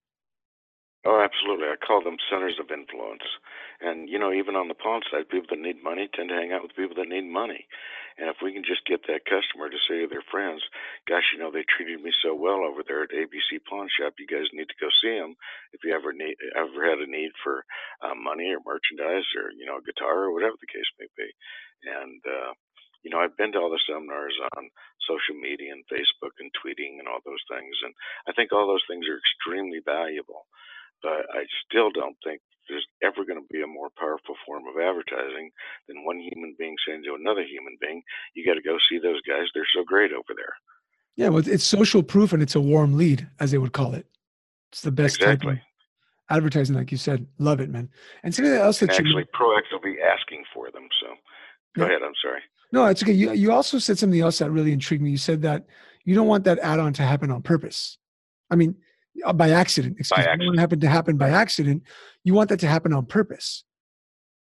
Oh, 1.09 1.25
absolutely. 1.25 1.73
I 1.73 1.81
call 1.81 2.05
them 2.05 2.21
centers 2.29 2.61
of 2.61 2.69
influence. 2.69 3.25
And, 3.81 4.13
you 4.13 4.21
know, 4.21 4.29
even 4.29 4.61
on 4.61 4.69
the 4.69 4.77
pawn 4.77 5.01
side, 5.09 5.33
people 5.33 5.49
that 5.57 5.65
need 5.65 5.81
money 5.81 6.05
tend 6.13 6.29
to 6.29 6.37
hang 6.37 6.53
out 6.53 6.61
with 6.61 6.77
people 6.77 7.01
that 7.01 7.09
need 7.09 7.25
money. 7.25 7.65
And 8.21 8.29
if 8.29 8.45
we 8.45 8.53
can 8.53 8.61
just 8.61 8.85
get 8.85 9.09
that 9.09 9.25
customer 9.25 9.73
to 9.73 9.81
say 9.89 10.05
to 10.05 10.09
their 10.13 10.27
friends, 10.29 10.61
gosh, 11.09 11.33
you 11.33 11.41
know, 11.41 11.49
they 11.49 11.65
treated 11.65 12.05
me 12.05 12.13
so 12.21 12.37
well 12.37 12.61
over 12.61 12.85
there 12.85 13.09
at 13.09 13.17
ABC 13.17 13.65
Pawn 13.65 13.89
Shop. 13.89 14.21
You 14.21 14.29
guys 14.29 14.53
need 14.53 14.69
to 14.69 14.83
go 14.85 14.93
see 15.01 15.17
them 15.17 15.33
if 15.73 15.81
you 15.81 15.97
ever 15.97 16.13
need, 16.13 16.37
ever 16.53 16.85
had 16.85 17.01
a 17.01 17.09
need 17.09 17.33
for 17.41 17.65
uh, 18.05 18.13
money 18.13 18.53
or 18.53 18.61
merchandise 18.69 19.25
or, 19.33 19.49
you 19.57 19.65
know, 19.65 19.81
a 19.81 19.89
guitar 19.89 20.29
or 20.29 20.37
whatever 20.37 20.61
the 20.61 20.69
case 20.69 20.93
may 21.01 21.09
be. 21.17 21.33
And, 21.89 22.21
uh, 22.29 22.53
you 23.01 23.09
know, 23.09 23.25
I've 23.25 23.39
been 23.41 23.57
to 23.57 23.65
all 23.65 23.73
the 23.73 23.81
seminars 23.89 24.37
on 24.61 24.69
social 25.09 25.41
media 25.41 25.73
and 25.73 25.89
Facebook 25.89 26.37
and 26.37 26.53
tweeting 26.53 27.01
and 27.01 27.09
all 27.09 27.25
those 27.25 27.41
things. 27.49 27.73
And 27.81 27.95
I 28.29 28.37
think 28.37 28.53
all 28.53 28.69
those 28.69 28.85
things 28.85 29.09
are 29.09 29.17
extremely 29.17 29.81
valuable. 29.81 30.45
But 31.03 31.27
I 31.33 31.45
still 31.67 31.91
don't 31.91 32.17
think 32.25 32.41
there's 32.69 32.87
ever 33.03 33.25
going 33.25 33.41
to 33.41 33.47
be 33.51 33.63
a 33.63 33.67
more 33.67 33.89
powerful 33.99 34.35
form 34.45 34.65
of 34.69 34.81
advertising 34.81 35.51
than 35.87 36.05
one 36.05 36.19
human 36.21 36.55
being 36.59 36.77
saying 36.87 37.03
to 37.05 37.15
another 37.15 37.43
human 37.43 37.77
being, 37.81 38.03
"You 38.35 38.45
got 38.45 38.55
to 38.55 38.63
go 38.63 38.77
see 38.89 38.99
those 38.99 39.21
guys. 39.23 39.47
They're 39.55 39.67
so 39.75 39.85
great 39.85 40.13
over 40.13 40.35
there." 40.37 40.55
Yeah, 41.17 41.31
well, 41.31 41.47
it's 41.47 41.65
social 41.65 42.03
proof 42.03 42.33
and 42.33 42.43
it's 42.43 42.55
a 42.55 42.61
warm 42.61 42.97
lead, 42.97 43.29
as 43.41 43.51
they 43.51 43.59
would 43.59 43.73
call 43.73 43.95
it. 43.95 44.07
It's 44.71 44.83
the 44.83 44.93
best 44.93 45.17
exactly. 45.17 45.55
type 45.55 45.63
of 45.63 46.37
advertising, 46.37 46.77
like 46.77 46.93
you 46.93 46.99
said. 46.99 47.27
Love 47.39 47.61
it, 47.61 47.71
man. 47.71 47.89
And 48.23 48.35
something 48.35 48.53
else 48.53 48.81
and 48.83 48.91
that 48.91 48.99
actually 49.01 49.23
you 49.23 49.39
proactively 49.39 49.95
asking 50.01 50.45
for 50.53 50.71
them. 50.71 50.87
So, 51.01 51.07
go 51.75 51.83
Yeah. 51.83 51.85
ahead. 51.87 52.03
I'm 52.03 52.13
sorry. 52.23 52.43
no, 52.71 52.85
it's 52.87 53.03
okay. 53.03 53.13
You 53.13 53.33
you 53.33 53.51
also 53.51 53.79
said 53.79 53.99
something 53.99 54.21
else 54.21 54.39
that 54.39 54.51
really 54.51 54.73
intrigued 54.73 55.03
me. 55.03 55.11
You 55.11 55.17
said 55.17 55.43
that 55.43 55.67
you 56.05 56.15
don't 56.15 56.27
want 56.27 56.45
that 56.45 56.59
add-on 56.59 56.93
to 56.95 57.03
happen 57.03 57.31
on 57.31 57.43
purpose. 57.43 57.99
I 58.51 58.57
mean, 58.57 58.77
Uh, 59.25 59.33
by 59.33 59.51
accident. 59.51 59.97
Excuse 59.99 60.27
me. 60.27 60.33
You 60.33 60.39
don't 60.39 60.47
want 60.47 60.59
accident. 60.59 60.59
it 60.59 60.61
happen 60.61 60.81
to 60.81 60.89
happen 60.89 61.17
by 61.17 61.31
accident. 61.31 61.83
You 62.25 62.35
want 62.35 62.49
that 62.51 62.61
to 62.61 62.69
happen 62.69 62.93
on 62.93 63.07
purpose. 63.07 63.65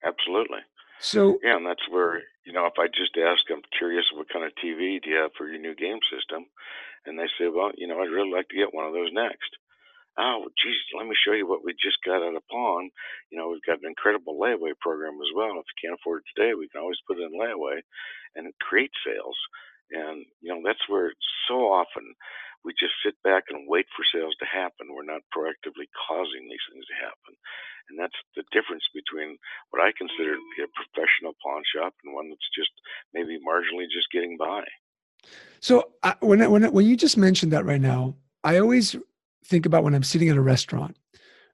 Absolutely. 0.05 0.61
So 1.01 1.39
Yeah, 1.43 1.57
and 1.57 1.67
that's 1.67 1.83
where 1.91 2.23
you 2.47 2.53
know 2.53 2.67
if 2.67 2.79
I 2.79 2.87
just 2.87 3.19
ask, 3.19 3.43
I'm 3.51 3.63
curious 3.77 4.05
what 4.15 4.31
kind 4.33 4.45
of 4.45 4.53
TV 4.63 5.03
do 5.03 5.11
you 5.11 5.17
have 5.17 5.31
for 5.37 5.49
your 5.49 5.61
new 5.61 5.75
game 5.75 5.99
system, 6.11 6.47
and 7.07 7.19
they 7.19 7.27
say, 7.39 7.49
well, 7.49 7.71
you 7.77 7.87
know, 7.87 7.99
I'd 7.99 8.15
really 8.15 8.31
like 8.31 8.49
to 8.49 8.57
get 8.57 8.75
one 8.75 8.87
of 8.87 8.95
those 8.95 9.11
next. 9.13 9.51
Oh, 10.19 10.45
geez, 10.61 10.77
let 10.93 11.09
me 11.09 11.17
show 11.17 11.33
you 11.33 11.49
what 11.49 11.65
we 11.65 11.73
just 11.73 11.97
got 12.05 12.21
at 12.21 12.37
a 12.37 12.45
pawn. 12.51 12.91
You 13.31 13.39
know, 13.39 13.49
we've 13.49 13.65
got 13.65 13.81
an 13.81 13.89
incredible 13.89 14.37
layaway 14.37 14.77
program 14.79 15.17
as 15.17 15.33
well. 15.35 15.57
If 15.57 15.65
you 15.73 15.89
can't 15.89 15.99
afford 15.99 16.21
it 16.21 16.29
today, 16.37 16.53
we 16.53 16.69
can 16.69 16.83
always 16.83 17.01
put 17.09 17.17
it 17.17 17.25
in 17.25 17.33
layaway, 17.33 17.81
and 18.37 18.47
it 18.47 18.55
creates 18.61 18.95
sales. 19.03 19.39
And 19.91 20.25
you 20.41 20.55
know, 20.55 20.61
that's 20.65 20.87
where 20.89 21.13
so 21.49 21.67
often 21.67 22.15
we 22.65 22.73
just 22.79 22.95
sit 23.05 23.15
back 23.23 23.45
and 23.49 23.69
wait 23.69 23.87
for 23.97 24.05
sales 24.13 24.35
to 24.39 24.47
happen. 24.47 24.95
We're 24.95 25.05
not 25.05 25.23
proactively 25.35 25.89
causing 26.09 26.49
these 26.49 26.67
things 26.71 26.87
to 26.87 26.95
happen, 26.95 27.35
and 27.89 27.99
that's 27.99 28.19
the 28.37 28.45
difference 28.53 28.85
between 28.95 29.39
what 29.71 29.83
I 29.83 29.93
consider 29.97 30.35
to 30.35 30.51
be 30.57 30.63
a 30.63 30.69
professional 30.75 31.35
pawn 31.43 31.63
shop 31.75 31.95
and 32.05 32.15
one 32.15 32.29
that's 32.29 32.51
just 32.57 32.71
maybe 33.13 33.39
marginally 33.43 33.87
just 33.91 34.11
getting 34.11 34.37
by. 34.37 34.65
So 35.61 35.93
I, 36.03 36.17
when 36.21 36.43
I- 36.43 36.49
when 36.49 36.65
I- 36.65 36.69
when 36.69 36.87
you 36.87 36.97
just 36.97 37.17
mentioned 37.17 37.53
that 37.53 37.65
right 37.65 37.81
now, 37.81 38.17
I 38.45 38.59
always 38.59 38.97
think 39.45 39.67
about 39.67 39.85
when 39.85 39.95
I'm 39.95 40.03
sitting 40.03 40.29
at 40.29 40.37
a 40.37 40.41
restaurant 40.43 40.97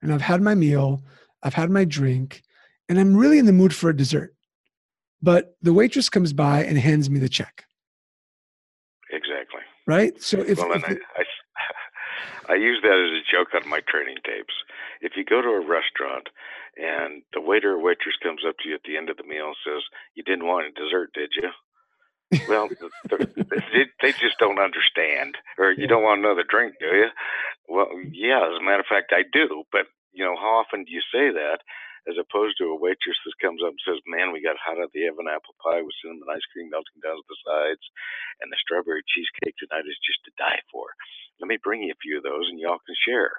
and 0.01 0.13
I've 0.13 0.23
had 0.23 0.43
my 0.43 0.55
meal, 0.55 1.03
I've 1.43 1.55
had 1.55 1.71
my 1.71 1.85
drink, 1.85 2.43
and 2.89 2.99
I'm 2.99 3.17
really 3.17 3.39
in 3.39 3.47
the 3.47 3.53
mood 3.53 3.75
for 3.75 3.91
a 3.91 3.97
dessert. 3.97 4.35
But 5.21 5.57
the 5.63 5.73
waitress 5.73 6.09
comes 6.09 6.33
by 6.33 6.65
and 6.65 6.79
hands 6.79 7.11
me 7.11 7.19
the 7.19 7.29
check. 7.29 7.65
Right? 9.89 10.15
So 10.23 10.39
if, 10.41 10.59
well, 10.59 10.71
if 10.73 10.85
and 10.85 10.99
I, 11.17 11.21
I, 11.21 11.25
I 12.53 12.55
use 12.57 12.79
that 12.83 12.93
as 12.95 13.13
a 13.19 13.25
joke 13.31 13.49
on 13.55 13.69
my 13.69 13.81
training 13.89 14.19
tapes. 14.25 14.55
If 15.01 15.13
you 15.17 15.25
go 15.25 15.43
to 15.43 15.49
a 15.49 15.67
restaurant 15.67 16.29
and 16.77 17.23
the 17.35 17.41
waiter 17.41 17.73
or 17.73 17.83
waitress 17.83 18.15
comes 18.23 18.43
up 18.47 18.55
to 18.63 18.69
you 18.69 18.77
at 18.77 18.83
the 18.87 18.97
end 18.97 19.11
of 19.11 19.17
the 19.17 19.25
meal 19.27 19.47
and 19.47 19.57
says, 19.67 19.83
"You 20.15 20.23
didn't 20.23 20.47
want 20.47 20.67
a 20.69 20.71
dessert, 20.81 21.11
did 21.15 21.31
you?" 21.35 21.51
Well, 22.49 22.69
th- 23.11 23.21
th- 23.35 23.63
they, 23.73 23.85
they 24.03 24.13
just 24.13 24.39
don't 24.39 24.61
understand. 24.61 25.37
Or 25.59 25.73
you 25.73 25.83
Yeah. 25.83 25.89
don't 25.89 26.03
want 26.05 26.21
another 26.21 26.45
drink, 26.49 26.75
do 26.79 26.87
you? 26.87 27.09
Well, 27.69 27.89
yeah. 28.13 28.45
As 28.47 28.61
a 28.61 28.65
matter 28.65 28.81
of 28.81 28.87
fact, 28.87 29.13
I 29.13 29.23
do. 29.33 29.65
But 29.73 29.87
you 30.13 30.25
know, 30.25 30.37
how 30.37 30.61
often 30.63 30.85
do 30.85 30.93
you 30.93 31.01
say 31.13 31.31
that? 31.33 31.61
As 32.09 32.17
opposed 32.17 32.57
to 32.57 32.73
a 32.73 32.81
waitress 32.81 33.21
that 33.25 33.45
comes 33.45 33.61
up 33.61 33.77
and 33.77 33.85
says, 33.85 34.01
"Man, 34.09 34.33
we 34.33 34.41
got 34.41 34.57
hot 34.57 34.81
out 34.81 34.89
of 34.89 34.93
the 34.97 35.07
oven 35.13 35.29
apple 35.29 35.55
pie 35.61 35.85
with 35.85 35.93
cinnamon 36.01 36.33
ice 36.33 36.47
cream 36.53 36.73
melting 36.73 37.05
down 37.05 37.21
the 37.21 37.37
sides, 37.45 37.85
and 38.41 38.49
the 38.49 38.57
strawberry 38.57 39.05
cheesecake 39.05 39.57
tonight 39.61 39.85
is 39.85 40.01
just 40.01 40.25
to 40.25 40.33
die 40.41 40.63
for. 40.73 40.89
Let 41.39 41.53
me 41.53 41.61
bring 41.61 41.85
you 41.85 41.93
a 41.93 42.01
few 42.01 42.17
of 42.17 42.25
those, 42.25 42.49
and 42.49 42.59
y'all 42.59 42.81
can 42.81 42.97
share." 43.07 43.33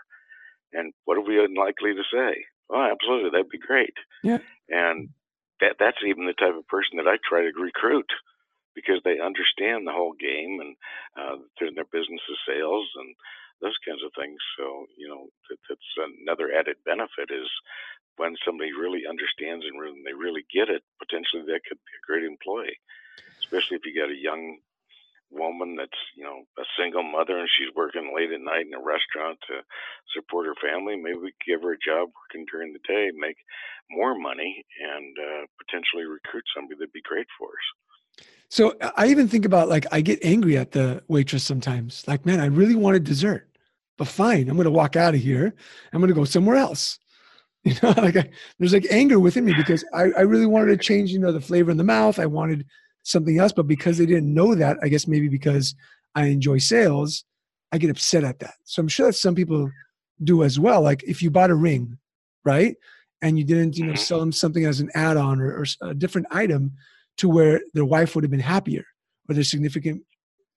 And 0.71 0.93
what 1.05 1.17
are 1.17 1.25
we 1.25 1.43
unlikely 1.43 1.97
to 1.97 2.05
say? 2.13 2.45
Oh, 2.69 2.85
absolutely, 2.85 3.31
that'd 3.31 3.49
be 3.49 3.57
great. 3.57 3.97
Yeah. 4.23 4.37
And 4.69 5.09
that 5.61 5.77
that's 5.79 6.05
even 6.05 6.25
the 6.25 6.37
type 6.37 6.55
of 6.55 6.67
person 6.67 6.97
that 6.97 7.09
I 7.09 7.17
try 7.25 7.41
to 7.41 7.51
recruit 7.57 8.09
because 8.75 9.01
they 9.03 9.19
understand 9.19 9.87
the 9.87 9.95
whole 9.95 10.13
game 10.13 10.61
and 10.61 10.75
uh, 11.17 11.35
their, 11.59 11.73
their 11.73 11.89
business 11.91 12.21
is 12.29 12.47
sales 12.47 12.87
and 12.95 13.15
those 13.61 13.75
kinds 13.83 14.03
of 14.05 14.11
things. 14.15 14.39
So 14.57 14.85
you 14.95 15.09
know 15.09 15.27
that, 15.49 15.57
that's 15.67 15.91
another 16.21 16.53
added 16.53 16.77
benefit 16.85 17.33
is 17.33 17.49
when 18.19 18.35
somebody 18.43 18.75
really 18.75 19.07
understands 19.07 19.63
and 19.63 19.79
really, 19.79 20.03
they 20.03 20.13
really 20.13 20.43
get 20.51 20.67
it. 20.67 20.83
Potentially, 20.99 21.47
that 21.47 21.63
could 21.63 21.79
be 21.79 21.95
a 21.95 22.05
great 22.05 22.27
employee, 22.27 22.75
especially 23.39 23.79
if 23.79 23.87
you 23.87 23.95
got 23.95 24.11
a 24.11 24.19
young 24.19 24.59
woman 25.31 25.77
that's 25.77 26.01
you 26.17 26.23
know 26.25 26.41
a 26.57 26.65
single 26.73 27.03
mother 27.03 27.37
and 27.37 27.47
she's 27.53 27.69
working 27.75 28.13
late 28.17 28.33
at 28.33 28.41
night 28.41 28.65
in 28.65 28.73
a 28.73 28.81
restaurant 28.81 29.37
to 29.45 29.61
support 30.17 30.49
her 30.49 30.57
family 30.57 30.97
maybe 30.97 31.21
we 31.21 31.29
could 31.37 31.45
give 31.53 31.61
her 31.61 31.77
a 31.77 31.85
job 31.85 32.09
working 32.17 32.43
during 32.49 32.73
the 32.73 32.81
day 32.89 33.13
make 33.13 33.37
more 33.91 34.17
money 34.17 34.65
and 34.81 35.13
uh, 35.21 35.45
potentially 35.61 36.01
recruit 36.01 36.41
somebody 36.49 36.81
that'd 36.81 36.91
be 36.97 37.05
great 37.05 37.27
for 37.37 37.45
us 37.45 37.67
so 38.49 38.73
I 38.97 39.07
even 39.07 39.27
think 39.27 39.45
about 39.45 39.69
like 39.69 39.85
I 39.91 40.01
get 40.01 40.19
angry 40.23 40.57
at 40.57 40.71
the 40.71 41.03
waitress 41.07 41.43
sometimes. 41.43 42.03
Like, 42.07 42.25
man, 42.25 42.39
I 42.39 42.47
really 42.47 42.75
wanted 42.75 43.03
dessert, 43.03 43.47
but 43.95 44.07
fine, 44.07 44.49
I'm 44.49 44.57
gonna 44.57 44.71
walk 44.71 44.95
out 44.95 45.13
of 45.13 45.21
here. 45.21 45.53
I'm 45.93 46.01
gonna 46.01 46.13
go 46.13 46.25
somewhere 46.25 46.55
else. 46.55 46.99
You 47.65 47.75
know, 47.83 47.93
like 47.97 48.15
I, 48.15 48.29
there's 48.57 48.73
like 48.73 48.87
anger 48.89 49.19
within 49.19 49.43
me 49.45 49.53
because 49.53 49.83
I, 49.93 50.03
I 50.17 50.21
really 50.21 50.45
wanted 50.45 50.67
to 50.67 50.77
change, 50.77 51.11
you 51.11 51.19
know, 51.19 51.31
the 51.31 51.41
flavor 51.41 51.69
in 51.71 51.77
the 51.77 51.83
mouth. 51.83 52.17
I 52.17 52.25
wanted 52.25 52.65
something 53.03 53.37
else, 53.37 53.51
but 53.51 53.67
because 53.67 53.97
they 53.97 54.05
didn't 54.05 54.33
know 54.33 54.55
that, 54.55 54.77
I 54.81 54.87
guess 54.87 55.07
maybe 55.07 55.27
because 55.27 55.75
I 56.15 56.27
enjoy 56.27 56.59
sales, 56.59 57.25
I 57.71 57.77
get 57.77 57.89
upset 57.89 58.23
at 58.23 58.39
that. 58.39 58.53
So 58.63 58.79
I'm 58.81 58.87
sure 58.87 59.07
that 59.07 59.13
some 59.13 59.35
people 59.35 59.69
do 60.23 60.43
as 60.43 60.57
well. 60.59 60.81
Like 60.81 61.03
if 61.03 61.21
you 61.21 61.29
bought 61.31 61.49
a 61.49 61.55
ring, 61.55 61.97
right, 62.45 62.75
and 63.21 63.37
you 63.37 63.43
didn't, 63.43 63.77
you 63.77 63.83
know, 63.83 63.93
Mhm. 63.93 63.97
sell 63.97 64.19
them 64.19 64.31
something 64.31 64.65
as 64.65 64.79
an 64.79 64.89
add-on 64.95 65.41
or, 65.41 65.51
or 65.59 65.65
a 65.81 65.93
different 65.93 66.27
item 66.31 66.71
to 67.17 67.27
where 67.27 67.61
their 67.73 67.85
wife 67.85 68.15
would 68.15 68.23
have 68.23 68.31
been 68.31 68.39
happier 68.39 68.85
or 69.27 69.35
their 69.35 69.43
significant 69.43 70.01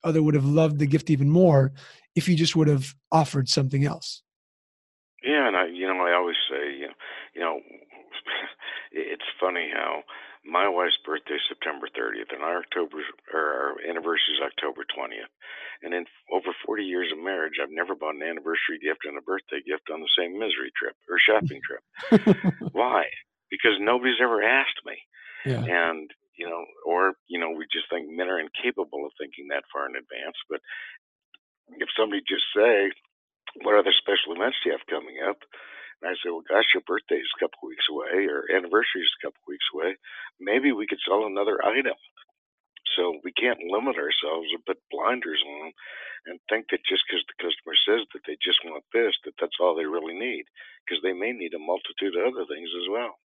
other 0.05 0.23
would 0.23 0.35
have 0.35 0.45
loved 0.45 0.79
the 0.79 0.87
gift 0.87 1.11
even 1.11 1.29
more 1.29 1.73
if 2.15 2.29
you 2.29 2.37
just 2.37 2.55
would 2.55 2.69
have 2.69 2.95
offered 3.11 3.49
something 3.49 3.85
else. 3.85 4.23
yeah 5.23 5.47
and 5.47 5.57
i 5.57 5.67
you 5.67 5.87
know 5.87 6.01
i 6.05 6.12
always 6.12 6.37
you 7.35 7.40
know, 7.40 7.61
it's 8.92 9.38
funny 9.40 9.71
how 9.73 10.03
my 10.45 10.68
wife's 10.68 10.99
birthday 11.07 11.35
is 11.38 11.47
september 11.49 11.87
30th 11.87 12.35
and 12.35 12.42
our 12.42 12.59
october 12.59 12.99
or 13.33 13.40
our 13.40 13.75
anniversary 13.88 14.35
is 14.35 14.42
october 14.42 14.83
20th 14.90 15.31
and 15.83 15.95
in 15.95 16.05
over 16.35 16.51
40 16.66 16.83
years 16.83 17.12
of 17.12 17.23
marriage 17.23 17.62
i've 17.62 17.71
never 17.71 17.95
bought 17.95 18.16
an 18.18 18.27
anniversary 18.27 18.79
gift 18.83 19.07
and 19.07 19.16
a 19.16 19.23
birthday 19.23 19.62
gift 19.62 19.87
on 19.92 20.01
the 20.03 20.11
same 20.18 20.35
misery 20.38 20.75
trip 20.75 20.97
or 21.09 21.16
shopping 21.23 21.61
trip. 21.66 21.83
Why? 22.73 23.05
Because 23.51 23.79
nobody's 23.79 24.21
ever 24.23 24.42
asked 24.42 24.83
me. 24.85 24.99
Yeah. 25.45 25.62
and 25.62 26.11
you 26.38 26.47
know 26.49 26.64
or 26.87 27.14
you 27.27 27.38
know 27.38 27.51
we 27.51 27.66
just 27.71 27.90
think 27.90 28.07
men 28.11 28.29
are 28.29 28.38
incapable 28.40 29.05
of 29.05 29.12
thinking 29.18 29.49
that 29.51 29.66
far 29.73 29.87
in 29.87 29.97
advance 29.99 30.38
but 30.49 30.61
if 31.79 31.88
somebody 31.99 32.23
just 32.27 32.47
say 32.55 32.90
what 33.62 33.75
other 33.75 33.92
special 33.92 34.35
events 34.35 34.57
do 34.62 34.71
you 34.71 34.77
have 34.77 34.87
coming 34.87 35.18
up 35.23 35.38
and 36.03 36.11
i 36.11 36.15
say 36.19 36.31
well 36.31 36.45
gosh 36.45 36.67
your 36.75 36.83
birthday 36.87 37.23
is 37.23 37.31
a 37.37 37.41
couple 37.41 37.62
weeks 37.65 37.87
away 37.88 38.27
or 38.27 38.51
anniversary 38.51 39.03
is 39.03 39.15
a 39.19 39.23
couple 39.27 39.41
weeks 39.47 39.67
away 39.73 39.97
maybe 40.41 40.73
we 40.73 40.87
could 40.87 41.01
sell 41.07 41.25
another 41.25 41.62
item 41.65 41.97
so 42.99 43.17
we 43.25 43.33
can't 43.33 43.62
limit 43.71 43.97
ourselves 43.97 44.51
or 44.53 44.61
put 44.67 44.83
blinders 44.91 45.41
on 45.62 45.73
and 46.27 46.38
think 46.47 46.67
that 46.71 46.83
just 46.87 47.03
because 47.09 47.25
the 47.27 47.38
customer 47.41 47.75
says 47.87 48.03
that 48.12 48.23
they 48.27 48.37
just 48.43 48.61
want 48.67 48.85
this 48.93 49.15
that 49.25 49.35
that's 49.41 49.57
all 49.62 49.75
they 49.75 49.87
really 49.87 50.15
need 50.15 50.45
because 50.85 51.01
they 51.03 51.15
may 51.15 51.33
need 51.33 51.55
a 51.55 51.62
multitude 51.62 52.15
of 52.19 52.35
other 52.35 52.45
things 52.51 52.71
as 52.77 52.87
well 52.91 53.17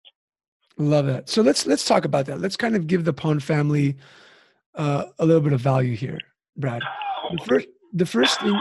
Love 0.78 1.06
that. 1.06 1.28
So 1.28 1.42
let's 1.42 1.66
let's 1.66 1.84
talk 1.84 2.04
about 2.04 2.26
that. 2.26 2.40
Let's 2.40 2.56
kind 2.56 2.76
of 2.76 2.86
give 2.86 3.04
the 3.04 3.12
Pawn 3.12 3.40
family 3.40 3.96
uh, 4.74 5.06
a 5.18 5.24
little 5.24 5.40
bit 5.40 5.54
of 5.54 5.60
value 5.60 5.96
here, 5.96 6.18
Brad. 6.56 6.82
The 7.28 7.44
first, 7.44 7.68
the 7.92 8.06
first 8.06 8.40
thing, 8.40 8.56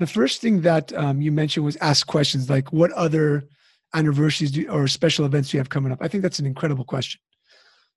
the 0.00 0.06
first 0.06 0.40
thing 0.40 0.62
that 0.62 0.92
um, 0.94 1.20
you 1.20 1.30
mentioned 1.30 1.64
was 1.64 1.76
ask 1.76 2.06
questions 2.06 2.48
like, 2.48 2.72
"What 2.72 2.90
other 2.92 3.44
anniversaries 3.94 4.50
do, 4.50 4.66
or 4.68 4.88
special 4.88 5.26
events 5.26 5.50
do 5.50 5.56
you 5.56 5.60
have 5.60 5.68
coming 5.68 5.92
up?" 5.92 5.98
I 6.00 6.08
think 6.08 6.22
that's 6.22 6.38
an 6.38 6.46
incredible 6.46 6.84
question. 6.84 7.20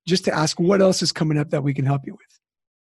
Just 0.06 0.26
to 0.26 0.34
ask, 0.34 0.60
what 0.60 0.82
else 0.82 1.00
is 1.00 1.12
coming 1.12 1.38
up 1.38 1.48
that 1.50 1.64
we 1.64 1.72
can 1.72 1.86
help 1.86 2.02
you 2.04 2.12
with, 2.12 2.38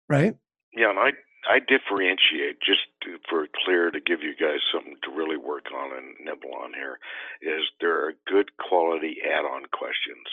right? 0.08 0.36
Yeah, 0.72 0.90
and 0.90 1.00
I 1.00 1.12
I 1.52 1.60
differentiate 1.60 2.64
just 2.64 2.88
to, 3.04 3.20
for 3.30 3.48
clear 3.66 3.92
to 3.92 4.00
give 4.00 4.24
you 4.24 4.36
guys 4.40 4.64
something 4.72 4.96
to 5.04 5.12
really 5.12 5.38
work 5.38 5.68
on 5.76 5.98
and 5.98 6.16
nibble 6.24 6.56
on 6.56 6.72
here 6.74 6.98
is 7.42 7.68
there 7.82 8.08
are 8.08 8.14
good 8.26 8.56
quality 8.56 9.18
add-on 9.20 9.68
questions, 9.76 10.28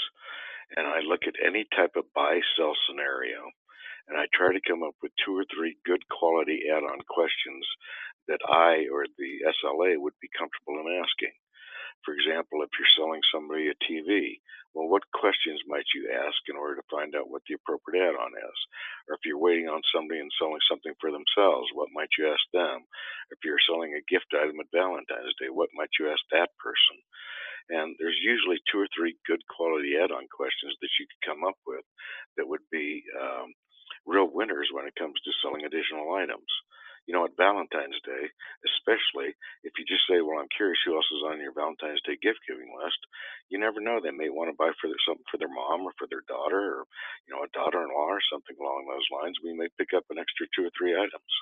and 0.76 0.86
I 0.86 1.00
look 1.00 1.26
at 1.26 1.34
any 1.44 1.66
type 1.74 1.96
of 1.96 2.06
buy 2.14 2.38
sell 2.54 2.74
scenario, 2.86 3.50
and 4.06 4.16
I 4.16 4.30
try 4.30 4.54
to 4.54 4.62
come 4.62 4.84
up 4.84 4.94
with 5.02 5.10
two 5.26 5.34
or 5.34 5.44
three 5.50 5.74
good 5.84 6.06
quality 6.06 6.70
add-on 6.70 7.02
questions 7.10 7.66
that 8.28 8.40
I 8.48 8.86
or 8.92 9.06
the 9.18 9.32
SLA 9.62 9.98
would 9.98 10.14
be 10.20 10.30
comfortable 10.36 10.80
in 10.80 11.00
asking. 11.02 11.34
For 12.04 12.14
example, 12.14 12.62
if 12.62 12.70
you're 12.78 12.96
selling 12.96 13.22
somebody 13.32 13.68
a 13.68 13.76
TV, 13.82 14.38
well, 14.74 14.88
what 14.88 15.02
questions 15.12 15.60
might 15.66 15.88
you 15.94 16.12
ask 16.12 16.38
in 16.48 16.56
order 16.56 16.76
to 16.76 16.92
find 16.92 17.16
out 17.16 17.30
what 17.30 17.42
the 17.48 17.56
appropriate 17.58 18.04
add 18.04 18.14
on 18.14 18.30
is? 18.36 18.58
Or 19.08 19.16
if 19.16 19.24
you're 19.26 19.40
waiting 19.40 19.66
on 19.68 19.82
somebody 19.90 20.20
and 20.20 20.30
selling 20.38 20.62
something 20.68 20.94
for 21.00 21.10
themselves, 21.10 21.72
what 21.74 21.90
might 21.94 22.12
you 22.18 22.28
ask 22.30 22.44
them? 22.52 22.84
If 23.32 23.42
you're 23.42 23.62
selling 23.66 23.94
a 23.96 24.06
gift 24.06 24.30
item 24.36 24.60
at 24.60 24.70
Valentine's 24.70 25.34
Day, 25.40 25.50
what 25.50 25.74
might 25.74 25.90
you 25.98 26.12
ask 26.12 26.22
that 26.30 26.54
person? 26.62 26.98
And 27.70 27.96
there's 27.98 28.18
usually 28.22 28.62
two 28.70 28.78
or 28.78 28.88
three 28.94 29.18
good 29.26 29.42
quality 29.50 29.98
add 29.98 30.12
on 30.14 30.30
questions 30.30 30.76
that 30.80 30.94
you 31.00 31.06
could 31.10 31.26
come 31.26 31.42
up 31.42 31.58
with 31.66 31.82
that 32.38 32.46
would 32.46 32.62
be 32.70 33.02
um, 33.18 33.50
real 34.06 34.30
winners 34.30 34.70
when 34.70 34.86
it 34.86 34.94
comes 34.94 35.18
to 35.24 35.32
selling 35.42 35.66
additional 35.66 36.14
items. 36.14 36.46
You 37.06 37.14
know, 37.14 37.24
at 37.24 37.36
Valentine's 37.38 37.98
Day, 38.02 38.30
especially 38.66 39.34
if 39.62 39.72
you 39.78 39.84
just 39.86 40.06
say, 40.10 40.20
"Well, 40.20 40.38
I'm 40.38 40.50
curious 40.54 40.78
who 40.84 40.96
else 40.96 41.06
is 41.14 41.22
on 41.22 41.40
your 41.40 41.54
Valentine's 41.54 42.02
Day 42.02 42.18
gift 42.20 42.40
giving 42.46 42.74
list," 42.74 42.98
you 43.48 43.58
never 43.58 43.80
know. 43.80 44.00
They 44.00 44.10
may 44.10 44.28
want 44.28 44.50
to 44.50 44.56
buy 44.58 44.72
for 44.80 44.88
their, 44.88 44.98
something 45.06 45.24
for 45.30 45.38
their 45.38 45.52
mom 45.52 45.86
or 45.86 45.92
for 45.98 46.06
their 46.10 46.26
daughter, 46.28 46.58
or 46.58 46.84
you 47.26 47.34
know, 47.34 47.44
a 47.44 47.48
daughter-in-law 47.54 48.10
or 48.10 48.20
something 48.30 48.56
along 48.58 48.86
those 48.86 49.06
lines. 49.10 49.38
We 49.42 49.54
may 49.54 49.68
pick 49.78 49.94
up 49.94 50.04
an 50.10 50.18
extra 50.18 50.46
two 50.54 50.66
or 50.66 50.72
three 50.76 50.94
items. 50.94 51.32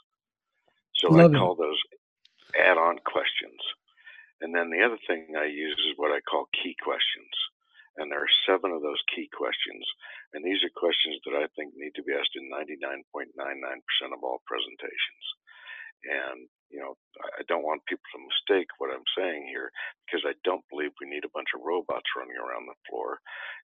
So 0.96 1.10
Love 1.10 1.32
I 1.34 1.38
call 1.38 1.54
those 1.56 1.80
add-on 2.56 2.98
questions. 3.04 3.60
And 4.40 4.54
then 4.54 4.70
the 4.70 4.82
other 4.84 4.98
thing 5.06 5.34
I 5.36 5.46
use 5.46 5.78
is 5.88 5.96
what 5.96 6.12
I 6.12 6.20
call 6.20 6.48
key 6.62 6.76
questions. 6.82 7.32
And 7.96 8.10
there 8.10 8.22
are 8.22 8.40
seven 8.46 8.74
of 8.74 8.82
those 8.82 9.00
key 9.14 9.30
questions. 9.30 9.86
And 10.34 10.42
these 10.42 10.58
are 10.66 10.80
questions 10.80 11.18
that 11.24 11.38
I 11.38 11.46
think 11.54 11.74
need 11.78 11.94
to 11.94 12.06
be 12.06 12.14
asked 12.14 12.34
in 12.34 12.50
99.99% 12.50 13.30
of 14.10 14.22
all 14.22 14.42
presentations. 14.46 15.24
And, 16.04 16.48
you 16.68 16.80
know, 16.82 16.98
I 17.38 17.46
don't 17.48 17.64
want 17.64 17.86
people 17.88 18.04
to 18.12 18.28
mistake 18.28 18.68
what 18.76 18.92
I'm 18.92 19.08
saying 19.16 19.48
here 19.48 19.72
because 20.04 20.26
I 20.28 20.36
don't 20.44 20.64
believe 20.68 20.92
we 21.00 21.08
need 21.08 21.24
a 21.24 21.32
bunch 21.32 21.48
of 21.56 21.64
robots 21.64 22.10
running 22.12 22.36
around 22.36 22.68
the 22.68 22.76
floor. 22.90 23.22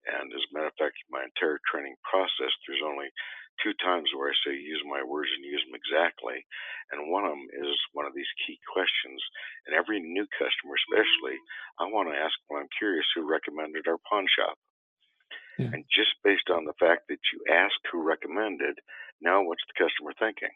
And 0.07 0.31
as 0.31 0.45
a 0.47 0.53
matter 0.55 0.71
of 0.71 0.79
fact, 0.79 0.95
my 1.11 1.27
entire 1.27 1.59
training 1.67 1.99
process, 2.07 2.53
there's 2.67 2.85
only 2.85 3.11
two 3.63 3.75
times 3.83 4.11
where 4.15 4.31
I 4.31 4.37
say 4.43 4.55
use 4.55 4.83
my 4.87 5.03
words 5.03 5.31
and 5.35 5.45
use 5.45 5.63
them 5.67 5.77
exactly. 5.79 6.47
And 6.91 7.11
one 7.11 7.25
of 7.25 7.33
them 7.33 7.49
is 7.53 7.75
one 7.93 8.07
of 8.07 8.15
these 8.15 8.31
key 8.47 8.59
questions. 8.67 9.21
And 9.67 9.77
every 9.77 10.01
new 10.01 10.27
customer, 10.39 10.75
especially, 10.79 11.37
I 11.79 11.91
want 11.91 12.09
to 12.09 12.19
ask 12.19 12.35
when 12.49 12.63
I'm 12.63 12.79
curious 12.79 13.07
who 13.15 13.29
recommended 13.29 13.87
our 13.87 13.99
pawn 14.09 14.27
shop. 14.31 14.57
Yeah. 15.59 15.75
And 15.75 15.83
just 15.91 16.15
based 16.23 16.51
on 16.51 16.65
the 16.65 16.79
fact 16.79 17.11
that 17.11 17.23
you 17.35 17.43
asked 17.51 17.83
who 17.91 18.03
recommended, 18.03 18.79
now 19.21 19.43
what's 19.43 19.67
the 19.67 19.79
customer 19.79 20.15
thinking? 20.15 20.55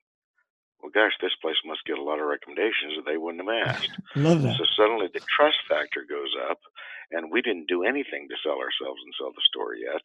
well, 0.82 0.90
gosh, 0.90 1.14
this 1.22 1.34
place 1.40 1.56
must 1.64 1.86
get 1.86 1.98
a 1.98 2.02
lot 2.02 2.18
of 2.18 2.26
recommendations 2.26 2.98
that 2.98 3.06
they 3.06 3.16
wouldn't 3.16 3.46
have 3.46 3.66
asked. 3.70 3.94
Love 4.16 4.42
that. 4.42 4.58
So 4.58 4.64
suddenly 4.76 5.06
the 5.14 5.22
trust 5.30 5.62
factor 5.68 6.04
goes 6.08 6.34
up, 6.50 6.58
and 7.12 7.30
we 7.30 7.40
didn't 7.40 7.70
do 7.70 7.84
anything 7.84 8.26
to 8.28 8.36
sell 8.42 8.58
ourselves 8.58 9.00
and 9.04 9.14
sell 9.14 9.30
the 9.30 9.46
store 9.46 9.74
yet, 9.78 10.02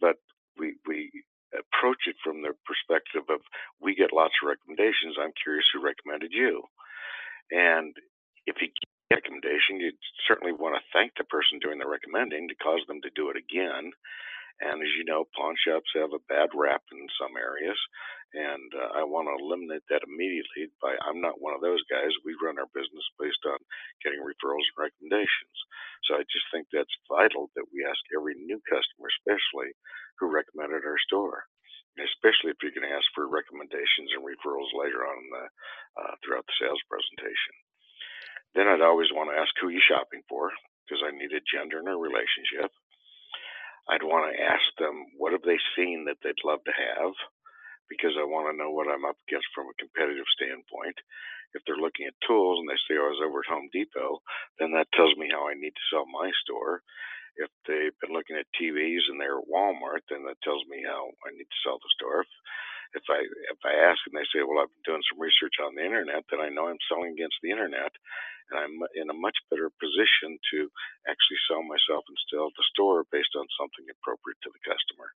but 0.00 0.16
we 0.58 0.76
we 0.88 1.12
approach 1.54 2.06
it 2.06 2.16
from 2.22 2.42
the 2.42 2.54
perspective 2.66 3.22
of 3.28 3.40
we 3.80 3.94
get 3.94 4.12
lots 4.12 4.34
of 4.42 4.48
recommendations. 4.48 5.16
I'm 5.20 5.36
curious 5.36 5.66
who 5.72 5.82
recommended 5.82 6.32
you, 6.32 6.62
and 7.50 7.94
if 8.46 8.56
you 8.60 8.68
get 8.68 8.88
a 9.10 9.14
recommendation, 9.22 9.78
you 9.78 9.92
certainly 10.26 10.52
want 10.52 10.74
to 10.74 10.90
thank 10.92 11.12
the 11.16 11.24
person 11.24 11.58
doing 11.58 11.78
the 11.78 11.88
recommending 11.88 12.48
to 12.48 12.54
cause 12.56 12.82
them 12.86 13.00
to 13.02 13.10
do 13.14 13.30
it 13.30 13.36
again. 13.36 13.92
And 14.60 14.82
as 14.82 14.92
you 14.98 15.04
know, 15.04 15.24
pawn 15.36 15.54
shops 15.60 15.90
have 15.96 16.12
a 16.14 16.26
bad 16.28 16.50
rap 16.54 16.82
in 16.92 17.06
some 17.20 17.36
areas 17.36 17.78
and 18.36 18.68
uh, 18.76 19.00
I 19.00 19.08
want 19.08 19.32
to 19.32 19.40
eliminate 19.40 19.86
that 19.88 20.04
immediately 20.04 20.68
by 20.84 20.92
I'm 21.00 21.24
not 21.24 21.40
one 21.40 21.56
of 21.56 21.64
those 21.64 21.80
guys. 21.88 22.12
We 22.28 22.36
run 22.44 22.60
our 22.60 22.68
business 22.76 23.06
based 23.16 23.40
on 23.48 23.56
getting 24.04 24.20
referrals 24.20 24.68
and 24.76 24.84
recommendations. 24.90 25.56
So 26.04 26.20
I 26.20 26.28
just 26.28 26.44
think 26.52 26.68
that's 26.68 27.06
vital 27.08 27.48
that 27.56 27.64
we 27.72 27.88
ask 27.88 27.98
every 28.12 28.36
new 28.36 28.60
customer, 28.68 29.08
especially 29.08 29.72
who 30.20 30.28
recommended 30.28 30.84
our 30.84 31.00
store, 31.08 31.48
especially 31.96 32.52
if 32.52 32.60
you're 32.60 32.76
going 32.76 32.88
to 32.88 32.96
ask 32.96 33.08
for 33.16 33.30
recommendations 33.32 34.12
and 34.12 34.26
referrals 34.26 34.68
later 34.76 35.08
on 35.08 35.18
the, 35.32 35.44
uh, 36.04 36.14
throughout 36.20 36.44
the 36.44 36.58
sales 36.60 36.82
presentation. 36.92 37.54
Then 38.52 38.68
I'd 38.68 38.84
always 38.84 39.12
want 39.16 39.32
to 39.32 39.38
ask 39.40 39.52
who 39.60 39.72
you're 39.72 39.84
shopping 39.88 40.24
for 40.28 40.52
because 40.84 41.00
I 41.00 41.14
need 41.14 41.32
a 41.32 41.44
gender 41.48 41.80
in 41.80 41.88
a 41.88 41.96
relationship. 41.96 42.68
I'd 43.90 44.04
want 44.04 44.30
to 44.32 44.42
ask 44.42 44.64
them 44.78 45.06
what 45.18 45.32
have 45.32 45.42
they 45.44 45.58
seen 45.76 46.06
that 46.06 46.18
they'd 46.24 46.40
love 46.44 46.60
to 46.66 46.72
have 46.76 47.14
because 47.88 48.16
I 48.16 48.24
want 48.24 48.48
to 48.52 48.56
know 48.58 48.70
what 48.72 48.88
I'm 48.88 49.04
up 49.04 49.18
against 49.28 49.48
from 49.54 49.68
a 49.68 49.80
competitive 49.80 50.28
standpoint. 50.36 50.96
If 51.54 51.62
they're 51.64 51.80
looking 51.80 52.08
at 52.10 52.18
tools 52.26 52.60
and 52.60 52.68
they 52.68 52.80
say 52.88 52.98
oh, 52.98 53.06
I 53.08 53.14
was 53.14 53.22
over 53.24 53.40
at 53.44 53.52
Home 53.52 53.68
Depot, 53.72 54.20
then 54.58 54.72
that 54.74 54.90
tells 54.96 55.14
me 55.16 55.30
how 55.30 55.46
I 55.48 55.54
need 55.54 55.74
to 55.76 55.88
sell 55.92 56.06
my 56.08 56.28
store. 56.44 56.82
If 57.36 57.50
they've 57.68 57.96
been 58.02 58.12
looking 58.16 58.36
at 58.36 58.48
TVs 58.58 59.08
and 59.10 59.18
they're 59.20 59.40
at 59.40 59.50
Walmart, 59.50 60.04
then 60.10 60.24
that 60.28 60.40
tells 60.44 60.62
me 60.68 60.84
how 60.84 61.10
I 61.26 61.32
need 61.34 61.48
to 61.48 61.60
sell 61.64 61.78
the 61.80 61.92
store. 61.96 62.22
If, 62.22 62.32
if 63.02 63.06
I 63.10 63.20
if 63.54 63.60
I 63.64 63.74
ask 63.90 64.00
and 64.10 64.16
they 64.16 64.26
say, 64.32 64.44
well, 64.44 64.60
I've 64.62 64.72
been 64.72 64.86
doing 64.96 65.06
some 65.08 65.22
research 65.22 65.56
on 65.64 65.74
the 65.76 65.84
internet, 65.86 66.24
then 66.30 66.40
I 66.42 66.50
know 66.52 66.68
I'm 66.68 66.82
selling 66.90 67.14
against 67.14 67.38
the 67.42 67.52
internet, 67.54 67.92
and 68.50 68.58
I'm 68.58 68.76
in 68.94 69.10
a 69.10 69.16
much 69.16 69.36
better 69.50 69.70
position 69.80 70.38
to 70.52 70.58
actually 71.08 71.40
sell 71.46 71.62
myself 71.62 72.04
and 72.06 72.18
sell 72.30 72.50
the 72.54 72.66
store 72.72 73.04
based 73.10 73.34
on 73.34 73.46
something 73.58 73.86
appropriate 73.90 74.38
to 74.42 74.50
the 74.52 74.62
customer. 74.66 75.10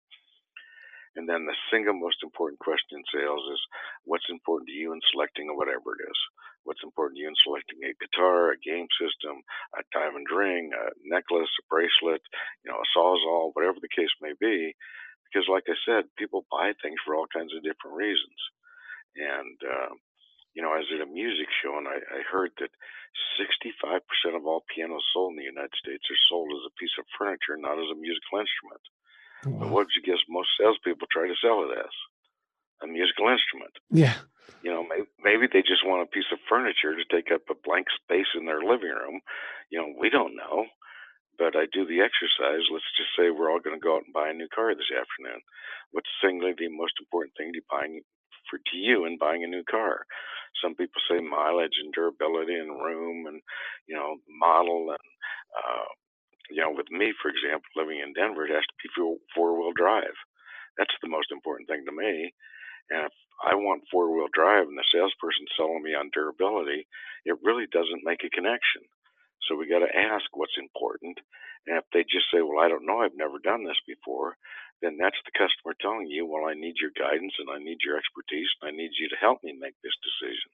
And 1.18 1.28
then 1.28 1.46
the 1.46 1.58
single 1.74 1.98
most 1.98 2.22
important 2.22 2.60
question 2.62 3.02
in 3.02 3.04
sales 3.10 3.42
is 3.52 3.62
what's 4.06 4.30
important 4.30 4.70
to 4.70 4.78
you 4.78 4.94
in 4.94 5.02
selecting 5.12 5.50
whatever 5.58 5.98
it 5.98 6.06
is. 6.06 6.20
What's 6.64 6.86
important 6.86 7.18
to 7.18 7.22
you 7.26 7.30
in 7.30 7.44
selecting 7.44 7.82
a 7.82 7.98
guitar, 7.98 8.54
a 8.54 8.62
game 8.62 8.86
system, 9.02 9.42
a 9.74 9.82
diamond 9.90 10.28
ring, 10.30 10.70
a 10.70 10.94
necklace, 11.04 11.50
a 11.60 11.64
bracelet, 11.66 12.22
you 12.62 12.70
know, 12.70 12.78
a 12.78 12.88
sawzall, 12.94 13.52
whatever 13.58 13.82
the 13.82 13.90
case 13.90 14.12
may 14.22 14.38
be. 14.38 14.76
Because, 15.26 15.50
like 15.50 15.66
I 15.70 15.78
said, 15.86 16.10
people 16.18 16.46
buy 16.52 16.74
things 16.82 17.00
for 17.06 17.16
all 17.16 17.26
kinds 17.30 17.54
of 17.56 17.64
different 17.66 17.98
reasons. 17.98 18.40
And, 19.18 19.58
uh, 19.66 19.94
you 20.60 20.68
know, 20.68 20.76
I 20.76 20.84
was 20.84 20.92
at 20.92 21.00
a 21.00 21.08
music 21.08 21.48
show 21.64 21.80
and 21.80 21.88
I, 21.88 22.04
I 22.04 22.20
heard 22.28 22.52
that 22.60 22.76
65% 23.40 24.04
of 24.36 24.44
all 24.44 24.68
pianos 24.68 25.08
sold 25.16 25.32
in 25.32 25.40
the 25.40 25.48
United 25.48 25.72
States 25.80 26.04
are 26.12 26.26
sold 26.28 26.52
as 26.52 26.68
a 26.68 26.76
piece 26.76 26.92
of 27.00 27.08
furniture, 27.16 27.56
not 27.56 27.80
as 27.80 27.88
a 27.88 27.96
musical 27.96 28.44
instrument. 28.44 28.84
Wow. 29.48 29.56
But 29.56 29.72
what 29.72 29.84
did 29.88 29.96
you 29.96 30.04
guess 30.04 30.20
most 30.28 30.52
salespeople 30.60 31.08
try 31.08 31.32
to 31.32 31.40
sell 31.40 31.64
it 31.64 31.80
as? 31.80 31.96
A 32.84 32.92
musical 32.92 33.32
instrument. 33.32 33.72
Yeah. 33.88 34.20
You 34.60 34.76
know, 34.76 34.84
maybe, 34.84 35.08
maybe 35.24 35.46
they 35.48 35.64
just 35.64 35.88
want 35.88 36.04
a 36.04 36.12
piece 36.12 36.28
of 36.28 36.44
furniture 36.52 36.92
to 36.92 37.08
take 37.08 37.32
up 37.32 37.48
a 37.48 37.56
blank 37.64 37.88
space 37.96 38.28
in 38.36 38.44
their 38.44 38.60
living 38.60 38.92
room. 38.92 39.24
You 39.72 39.80
know, 39.80 39.96
we 39.96 40.12
don't 40.12 40.36
know. 40.36 40.68
But 41.40 41.56
I 41.56 41.72
do 41.72 41.88
the 41.88 42.04
exercise. 42.04 42.68
Let's 42.68 42.92
just 43.00 43.16
say 43.16 43.32
we're 43.32 43.48
all 43.48 43.64
going 43.64 43.80
to 43.80 43.84
go 43.84 43.96
out 43.96 44.04
and 44.04 44.12
buy 44.12 44.28
a 44.28 44.36
new 44.36 44.52
car 44.52 44.76
this 44.76 44.92
afternoon. 44.92 45.40
What's 45.96 46.12
singularly 46.20 46.60
the 46.60 46.68
most 46.68 47.00
important 47.00 47.32
thing 47.40 47.56
to 47.56 47.64
buying 47.72 48.04
for 48.52 48.60
to 48.60 48.76
you 48.76 49.08
in 49.08 49.16
buying 49.16 49.48
a 49.48 49.48
new 49.48 49.64
car? 49.64 50.04
Some 50.64 50.76
people 50.76 51.02
say 51.10 51.20
mileage 51.22 51.78
and 51.84 51.94
durability 51.94 52.56
and 52.56 52.82
room 52.82 53.28
and 53.28 53.42
you 53.88 53.96
know 53.96 54.18
model 54.30 54.90
and 54.92 55.00
uh, 55.58 55.86
you 56.50 56.62
know, 56.62 56.72
with 56.74 56.90
me, 56.92 57.14
for 57.22 57.30
example, 57.30 57.70
living 57.76 58.00
in 58.02 58.14
Denver, 58.14 58.46
it 58.46 58.54
has 58.54 58.66
to 58.66 58.78
be 58.84 58.90
four 59.36 59.58
wheel 59.58 59.74
drive. 59.76 60.16
That's 60.78 60.96
the 61.02 61.10
most 61.10 61.32
important 61.32 61.70
thing 61.70 61.86
to 61.86 61.94
me. 61.96 62.34
And 62.92 63.08
if 63.08 63.14
I 63.46 63.56
want 63.56 63.88
four 63.92 64.12
wheel 64.14 64.30
drive 64.34 64.68
and 64.68 64.78
the 64.78 64.88
salesperson 64.94 65.46
selling 65.58 65.84
me 65.84 65.96
on 65.96 66.12
durability, 66.14 66.88
it 67.26 67.38
really 67.44 67.68
doesn't 67.72 68.06
make 68.06 68.24
a 68.26 68.32
connection. 68.36 68.84
So 69.48 69.56
we 69.56 69.70
got 69.70 69.86
to 69.86 69.96
ask 69.98 70.26
what's 70.34 70.58
important. 70.60 71.18
And 71.68 71.78
if 71.78 71.86
they 71.94 72.04
just 72.04 72.30
say, 72.34 72.42
well, 72.42 72.64
I 72.64 72.70
don't 72.70 72.86
know, 72.86 73.02
I've 73.02 73.18
never 73.18 73.40
done 73.44 73.66
this 73.66 73.80
before, 73.88 74.38
then 74.82 74.98
that's 74.98 75.20
the 75.28 75.36
customer 75.36 75.76
telling 75.80 76.08
you, 76.08 76.26
well, 76.26 76.48
I 76.48 76.56
need 76.56 76.80
your 76.80 76.96
guidance 76.96 77.36
and 77.40 77.52
I 77.52 77.60
need 77.60 77.84
your 77.84 78.00
expertise 78.00 78.48
and 78.60 78.72
I 78.72 78.74
need 78.76 78.96
you 78.96 79.08
to 79.10 79.20
help 79.20 79.44
me 79.44 79.52
make 79.54 79.76
this 79.84 79.96
decision. 80.00 80.52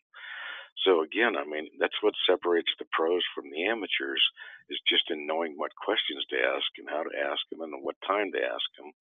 So 0.84 1.02
again, 1.02 1.38
I 1.40 1.46
mean, 1.48 1.72
that's 1.80 1.98
what 2.02 2.14
separates 2.28 2.70
the 2.78 2.90
pros 2.92 3.24
from 3.34 3.50
the 3.50 3.64
amateurs 3.66 4.22
is 4.70 4.82
just 4.90 5.08
in 5.10 5.26
knowing 5.26 5.56
what 5.56 5.72
questions 5.80 6.26
to 6.30 6.38
ask 6.38 6.68
and 6.78 6.90
how 6.90 7.04
to 7.06 7.14
ask 7.16 7.42
them 7.50 7.62
and 7.62 7.80
what 7.80 7.96
time 8.04 8.34
to 8.34 8.42
ask 8.44 8.68
them, 8.76 8.92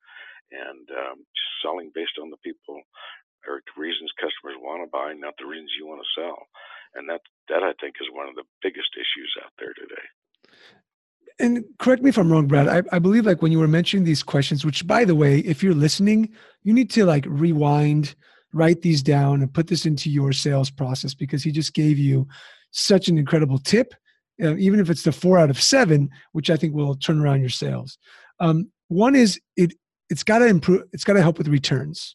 and 0.54 0.86
um, 0.94 1.16
just 1.34 1.54
selling 1.60 1.90
based 1.90 2.16
on 2.20 2.30
the 2.30 2.40
people 2.46 2.78
or 3.44 3.60
reasons 3.76 4.08
customers 4.16 4.56
want 4.56 4.80
to 4.80 4.88
buy, 4.88 5.12
not 5.12 5.34
the 5.36 5.50
reasons 5.50 5.74
you 5.76 5.84
want 5.84 6.00
to 6.00 6.14
sell. 6.16 6.46
And 6.94 7.10
that 7.10 7.20
that 7.50 7.66
I 7.66 7.74
think 7.82 7.98
is 8.00 8.08
one 8.14 8.28
of 8.30 8.38
the 8.38 8.46
biggest 8.62 8.94
issues 8.94 9.34
out 9.42 9.52
there 9.58 9.74
today. 9.74 10.06
And 11.40 11.64
correct 11.78 12.02
me 12.02 12.10
if 12.10 12.18
I'm 12.18 12.30
wrong, 12.30 12.46
Brad. 12.46 12.68
I, 12.68 12.82
I 12.94 12.98
believe 13.00 13.26
like 13.26 13.42
when 13.42 13.50
you 13.50 13.58
were 13.58 13.68
mentioning 13.68 14.04
these 14.04 14.22
questions, 14.22 14.64
which 14.64 14.86
by 14.86 15.04
the 15.04 15.16
way, 15.16 15.38
if 15.40 15.62
you're 15.62 15.74
listening, 15.74 16.32
you 16.62 16.72
need 16.72 16.90
to 16.90 17.04
like 17.04 17.24
rewind 17.28 18.14
write 18.54 18.82
these 18.82 19.02
down 19.02 19.42
and 19.42 19.52
put 19.52 19.66
this 19.66 19.84
into 19.84 20.08
your 20.08 20.32
sales 20.32 20.70
process 20.70 21.12
because 21.12 21.42
he 21.42 21.50
just 21.50 21.74
gave 21.74 21.98
you 21.98 22.26
such 22.70 23.08
an 23.08 23.18
incredible 23.18 23.58
tip, 23.58 23.92
uh, 24.42 24.56
even 24.56 24.80
if 24.80 24.88
it's 24.88 25.02
the 25.02 25.12
four 25.12 25.38
out 25.38 25.50
of 25.50 25.60
seven, 25.60 26.08
which 26.32 26.50
I 26.50 26.56
think 26.56 26.74
will 26.74 26.94
turn 26.94 27.20
around 27.20 27.40
your 27.40 27.50
sales. 27.50 27.98
Um, 28.40 28.70
one 28.88 29.16
is 29.16 29.40
it 29.56 29.74
it's 30.08 30.22
got 30.22 30.38
to 30.38 30.46
improve. 30.46 30.82
It's 30.92 31.04
got 31.04 31.14
to 31.14 31.22
help 31.22 31.38
with 31.38 31.48
returns, 31.48 32.14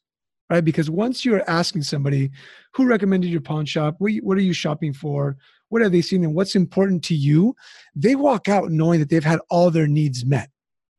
right? 0.49 0.63
Because 0.63 0.89
once 0.89 1.25
you're 1.25 1.47
asking 1.49 1.83
somebody 1.83 2.31
who 2.73 2.87
recommended 2.87 3.29
your 3.29 3.41
pawn 3.41 3.65
shop, 3.65 3.95
what, 3.97 4.13
what 4.21 4.37
are 4.37 4.41
you 4.41 4.53
shopping 4.53 4.93
for? 4.93 5.37
What 5.69 5.81
have 5.81 5.91
they 5.91 6.01
seen 6.01 6.23
and 6.23 6.35
what's 6.35 6.55
important 6.55 7.03
to 7.05 7.15
you? 7.15 7.55
They 7.95 8.15
walk 8.15 8.49
out 8.49 8.71
knowing 8.71 8.99
that 8.99 9.09
they've 9.09 9.23
had 9.23 9.39
all 9.49 9.71
their 9.71 9.87
needs 9.87 10.25
met. 10.25 10.49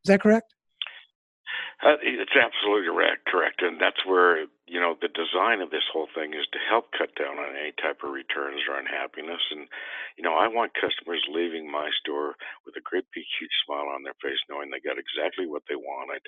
Is 0.05 0.09
that 0.09 0.23
correct? 0.23 0.55
Uh, 1.83 1.97
it's 2.03 2.33
absolutely 2.37 2.89
correct, 2.89 3.27
correct, 3.27 3.63
and 3.63 3.81
that's 3.81 4.05
where 4.05 4.45
you 4.71 4.79
know 4.79 4.95
the 4.95 5.11
design 5.11 5.59
of 5.59 5.75
this 5.75 5.85
whole 5.91 6.07
thing 6.15 6.31
is 6.39 6.47
to 6.55 6.63
help 6.71 6.95
cut 6.95 7.11
down 7.19 7.43
on 7.43 7.59
any 7.59 7.75
type 7.83 8.07
of 8.07 8.15
returns 8.15 8.63
or 8.71 8.79
unhappiness. 8.79 9.43
And 9.51 9.67
you 10.15 10.23
know, 10.23 10.39
I 10.39 10.47
want 10.47 10.79
customers 10.79 11.21
leaving 11.35 11.67
my 11.67 11.91
store 11.99 12.39
with 12.63 12.79
a 12.79 12.87
great 12.87 13.11
big 13.11 13.27
huge 13.43 13.57
smile 13.67 13.91
on 13.91 14.07
their 14.07 14.17
face, 14.23 14.39
knowing 14.47 14.71
they 14.71 14.81
got 14.81 15.03
exactly 15.03 15.51
what 15.51 15.67
they 15.67 15.75
wanted 15.77 16.23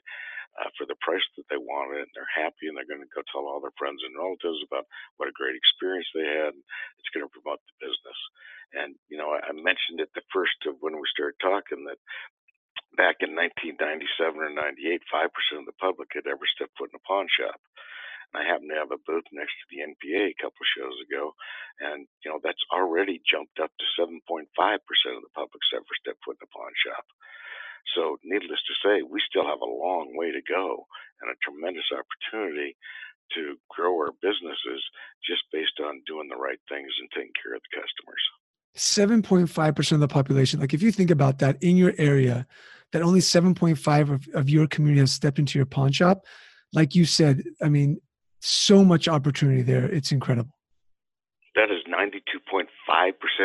uh, 0.58 0.74
for 0.74 0.90
the 0.90 0.98
price 1.06 1.24
that 1.38 1.46
they 1.54 1.60
wanted, 1.62 2.02
and 2.02 2.12
they're 2.18 2.34
happy, 2.34 2.66
and 2.66 2.74
they're 2.74 2.90
going 2.90 3.04
to 3.06 3.14
go 3.14 3.22
tell 3.30 3.46
all 3.46 3.62
their 3.62 3.76
friends 3.78 4.02
and 4.02 4.18
relatives 4.18 4.60
about 4.66 4.90
what 5.22 5.30
a 5.30 5.38
great 5.38 5.54
experience 5.54 6.10
they 6.10 6.26
had. 6.26 6.58
And 6.58 6.66
It's 6.98 7.14
going 7.14 7.24
to 7.24 7.30
promote 7.30 7.62
the 7.70 7.78
business. 7.86 8.20
And 8.74 8.90
you 9.06 9.22
know, 9.22 9.30
I 9.38 9.54
mentioned 9.54 10.02
it 10.02 10.10
the 10.18 10.26
first 10.34 10.58
of 10.66 10.82
when 10.82 10.98
we 10.98 11.06
started 11.14 11.38
talking 11.38 11.86
that 11.86 12.02
back 12.96 13.24
in 13.24 13.32
1997 13.36 14.40
or 14.40 14.52
98, 14.52 15.00
5% 15.08 15.60
of 15.60 15.66
the 15.66 15.76
public 15.80 16.12
had 16.12 16.28
ever 16.28 16.44
stepped 16.48 16.76
foot 16.76 16.92
in 16.92 17.00
a 17.00 17.06
pawn 17.08 17.28
shop. 17.30 17.60
And 18.32 18.40
I 18.40 18.48
happened 18.48 18.72
to 18.72 18.80
have 18.80 18.92
a 18.92 19.04
booth 19.04 19.28
next 19.32 19.52
to 19.60 19.66
the 19.68 19.84
NPA 19.84 20.32
a 20.32 20.40
couple 20.40 20.64
of 20.64 20.72
shows 20.72 20.96
ago, 21.04 21.36
and 21.80 22.08
you 22.24 22.32
know 22.32 22.40
that's 22.40 22.64
already 22.72 23.20
jumped 23.28 23.60
up 23.60 23.70
to 23.76 23.86
7.5% 24.00 24.48
of 24.48 25.22
the 25.22 25.36
public's 25.36 25.72
ever 25.76 25.94
stepped 26.00 26.24
foot 26.24 26.40
in 26.40 26.48
a 26.48 26.52
pawn 26.52 26.72
shop. 26.80 27.04
So, 27.94 28.16
needless 28.24 28.62
to 28.62 28.74
say, 28.80 29.02
we 29.02 29.20
still 29.28 29.44
have 29.44 29.60
a 29.60 29.66
long 29.66 30.14
way 30.14 30.30
to 30.30 30.40
go 30.48 30.86
and 31.20 31.30
a 31.30 31.36
tremendous 31.42 31.90
opportunity 31.90 32.76
to 33.34 33.56
grow 33.68 33.96
our 33.98 34.12
businesses 34.22 34.80
just 35.26 35.42
based 35.52 35.80
on 35.82 36.02
doing 36.06 36.28
the 36.28 36.36
right 36.36 36.60
things 36.68 36.92
and 37.00 37.10
taking 37.10 37.32
care 37.42 37.54
of 37.54 37.62
the 37.62 37.82
customers. 37.82 38.22
7.5% 38.76 39.92
of 39.92 40.00
the 40.00 40.08
population. 40.08 40.60
Like, 40.60 40.74
if 40.74 40.82
you 40.82 40.92
think 40.92 41.10
about 41.10 41.38
that 41.38 41.62
in 41.62 41.76
your 41.76 41.92
area, 41.98 42.46
that 42.92 43.02
only 43.02 43.20
7.5 43.20 44.12
of, 44.12 44.28
of 44.34 44.48
your 44.48 44.66
community 44.66 45.00
has 45.00 45.12
stepped 45.12 45.38
into 45.38 45.58
your 45.58 45.66
pawn 45.66 45.92
shop. 45.92 46.24
Like 46.72 46.94
you 46.94 47.04
said, 47.04 47.42
I 47.62 47.68
mean, 47.68 48.00
so 48.42 48.84
much 48.84 49.08
opportunity 49.08 49.62
there. 49.62 49.86
It's 49.86 50.12
incredible. 50.12 50.52
That 51.54 51.70
is 51.70 51.84
92.5% 51.84 52.64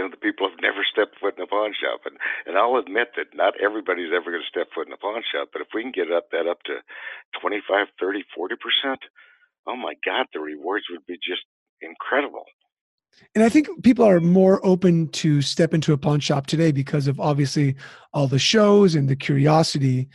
of 0.06 0.12
the 0.12 0.18
people 0.18 0.50
have 0.50 0.60
never 0.62 0.86
stepped 0.90 1.20
foot 1.20 1.36
in 1.38 1.44
a 1.44 1.48
pawn 1.48 1.74
shop. 1.74 2.02
And, 2.06 2.18
and 2.46 2.58
I'll 2.58 2.78
admit 2.78 3.10
that 3.18 3.36
not 3.36 3.54
everybody's 3.62 4.14
ever 4.16 4.32
going 4.32 4.42
to 4.42 4.48
step 4.48 4.68
foot 4.74 4.88
in 4.88 4.94
a 4.94 4.98
pawn 4.98 5.24
shop, 5.30 5.50
but 5.52 5.62
if 5.62 5.68
we 5.74 5.82
can 5.84 5.92
get 5.92 6.12
up 6.12 6.32
that 6.32 6.48
up 6.48 6.64
to 6.64 6.80
25, 7.42 7.88
30, 8.00 8.24
40%, 8.38 8.96
oh 9.68 9.76
my 9.76 9.94
God, 10.06 10.28
the 10.34 10.40
rewards 10.40 10.86
would 10.90 11.06
be 11.06 11.16
just 11.16 11.44
incredible. 11.82 12.46
And 13.36 13.44
I 13.44 13.50
think 13.50 13.68
people 13.84 14.06
are 14.06 14.20
more 14.20 14.66
open 14.66 15.10
to 15.10 15.42
step 15.42 15.74
into 15.74 15.92
a 15.92 15.98
pawn 15.98 16.20
shop 16.20 16.48
today 16.48 16.72
because 16.72 17.08
of 17.08 17.20
obviously 17.20 17.76
all 18.14 18.28
the 18.28 18.40
shows 18.40 18.96
and 18.96 19.10
the 19.10 19.16
curiosity 19.16 20.08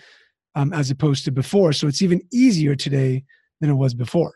um, 0.55 0.73
as 0.73 0.91
opposed 0.91 1.25
to 1.25 1.31
before. 1.31 1.73
So 1.73 1.89
it's 1.89 2.03
even 2.03 2.23
easier 2.33 2.75
today 2.75 3.25
than 3.61 3.71
it 3.71 3.75
was 3.75 3.95
before. 3.95 4.35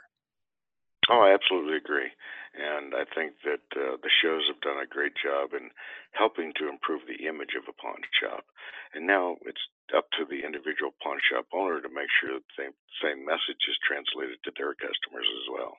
Oh, 1.08 1.22
I 1.22 1.34
absolutely 1.34 1.76
agree. 1.76 2.10
And 2.56 2.94
I 2.96 3.04
think 3.06 3.38
that 3.44 3.62
uh, 3.76 4.00
the 4.00 4.10
shows 4.10 4.48
have 4.48 4.64
done 4.64 4.80
a 4.80 4.88
great 4.88 5.12
job 5.14 5.52
in 5.52 5.70
helping 6.12 6.52
to 6.56 6.68
improve 6.68 7.04
the 7.06 7.28
image 7.28 7.54
of 7.54 7.68
a 7.68 7.76
pawn 7.76 8.00
shop. 8.16 8.48
And 8.94 9.06
now 9.06 9.36
it's 9.44 9.60
up 9.94 10.10
to 10.18 10.24
the 10.24 10.42
individual 10.42 10.96
pawn 10.98 11.20
shop 11.20 11.46
owner 11.52 11.78
to 11.80 11.92
make 11.92 12.10
sure 12.18 12.34
that 12.34 12.48
the 12.58 12.72
same 12.98 13.22
message 13.22 13.62
is 13.68 13.78
translated 13.86 14.40
to 14.42 14.52
their 14.56 14.74
customers 14.74 15.28
as 15.28 15.46
well. 15.52 15.76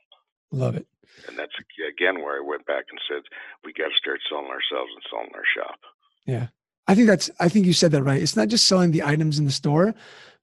Love 0.52 0.78
it. 0.78 0.88
And 1.28 1.38
that's 1.38 1.56
again 1.84 2.22
where 2.22 2.40
I 2.40 2.46
went 2.46 2.66
back 2.66 2.86
and 2.90 3.00
said 3.10 3.24
we 3.66 3.74
got 3.74 3.90
to 3.90 3.98
start 3.98 4.22
selling 4.30 4.48
ourselves 4.48 4.92
and 4.96 5.04
selling 5.10 5.34
our 5.36 5.44
shop. 5.44 5.80
Yeah. 6.26 6.48
I 6.88 6.96
think 6.96 7.08
that's 7.08 7.30
I 7.40 7.50
think 7.50 7.66
you 7.66 7.74
said 7.74 7.92
that 7.92 8.04
right. 8.04 8.22
It's 8.22 8.38
not 8.38 8.48
just 8.48 8.68
selling 8.68 8.92
the 8.92 9.04
items 9.04 9.40
in 9.40 9.46
the 9.46 9.52
store, 9.52 9.94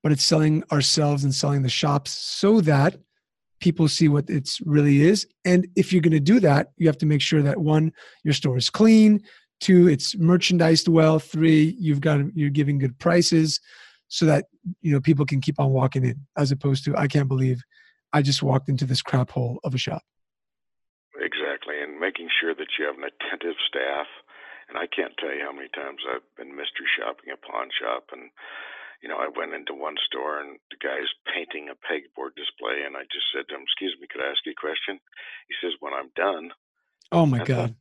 but 0.03 0.13
it's 0.13 0.25
selling 0.25 0.63
ourselves 0.71 1.25
and 1.25 1.35
selling 1.35 1.63
the 1.63 1.71
shops 1.71 2.11
so 2.11 2.61
that 2.61 2.99
people 3.61 3.89
see 3.89 4.09
what 4.09 4.29
it's 4.29 4.61
really 4.63 5.03
is. 5.03 5.27
And 5.45 5.67
if 5.77 5.93
you're 5.93 6.03
going 6.03 6.13
to 6.13 6.21
do 6.21 6.41
that, 6.41 6.73
you 6.77 6.87
have 6.87 6.99
to 6.99 7.07
make 7.07 7.21
sure 7.21 7.43
that 7.43 7.59
one, 7.59 7.93
your 8.23 8.35
store 8.35 8.57
is 8.57 8.71
clean, 8.71 9.23
two, 9.61 9.89
it's 9.89 10.17
merchandised 10.17 10.89
well, 10.89 11.19
three, 11.19 11.77
you've 11.79 12.01
got 12.01 12.21
you're 12.35 12.51
giving 12.51 12.79
good 12.79 12.99
prices 12.99 13.61
so 14.09 14.27
that 14.27 14.47
you 14.83 14.93
know 14.93 15.01
people 15.01 15.25
can 15.25 15.41
keep 15.41 15.59
on 15.59 15.71
walking 15.71 16.05
in 16.05 16.27
as 16.37 16.53
opposed 16.53 16.85
to 16.85 16.97
I 16.97 17.09
can't 17.09 17.29
believe 17.29 17.63
I 18.13 18.23
just 18.23 18.43
walked 18.43 18.69
into 18.69 18.85
this 18.85 19.03
crap 19.03 19.31
hole 19.31 19.59
of 19.65 19.75
a 19.75 19.79
shop. 19.79 20.03
Exactly, 21.19 21.81
and 21.83 21.99
making 21.99 22.29
sure 22.41 22.55
that 22.55 22.69
you 22.79 22.87
have 22.87 22.99
an 22.99 23.05
attentive 23.05 23.57
staff. 23.67 24.07
And 24.69 24.79
I 24.79 24.87
can't 24.87 25.13
tell 25.19 25.29
you 25.29 25.45
how 25.45 25.53
many 25.53 25.69
times 25.69 26.01
I've 26.09 26.25
been 26.37 26.57
mystery 26.57 26.89
shopping 26.97 27.31
a 27.33 27.37
pawn 27.37 27.69
shop, 27.75 28.05
and 28.13 28.31
you 29.05 29.13
know, 29.13 29.21
I 29.21 29.29
went 29.29 29.53
into 29.53 29.77
one 29.77 30.01
store 30.09 30.41
and 30.41 30.57
the 30.73 30.81
guy's 30.81 31.13
painting 31.29 31.69
a 31.69 31.77
pegboard 31.77 32.33
display, 32.41 32.89
and 32.89 32.97
I 32.97 33.05
just 33.13 33.29
said 33.37 33.45
to 33.53 33.61
him, 33.61 33.69
"Excuse 33.69 33.93
me, 34.01 34.09
could 34.09 34.25
I 34.25 34.33
ask 34.33 34.41
you 34.49 34.57
a 34.57 34.65
question?" 34.65 34.97
He 35.45 35.55
says, 35.61 35.77
"When 35.77 35.93
I'm 35.93 36.09
done." 36.17 36.57
Oh 37.13 37.29
my 37.29 37.45
god! 37.45 37.77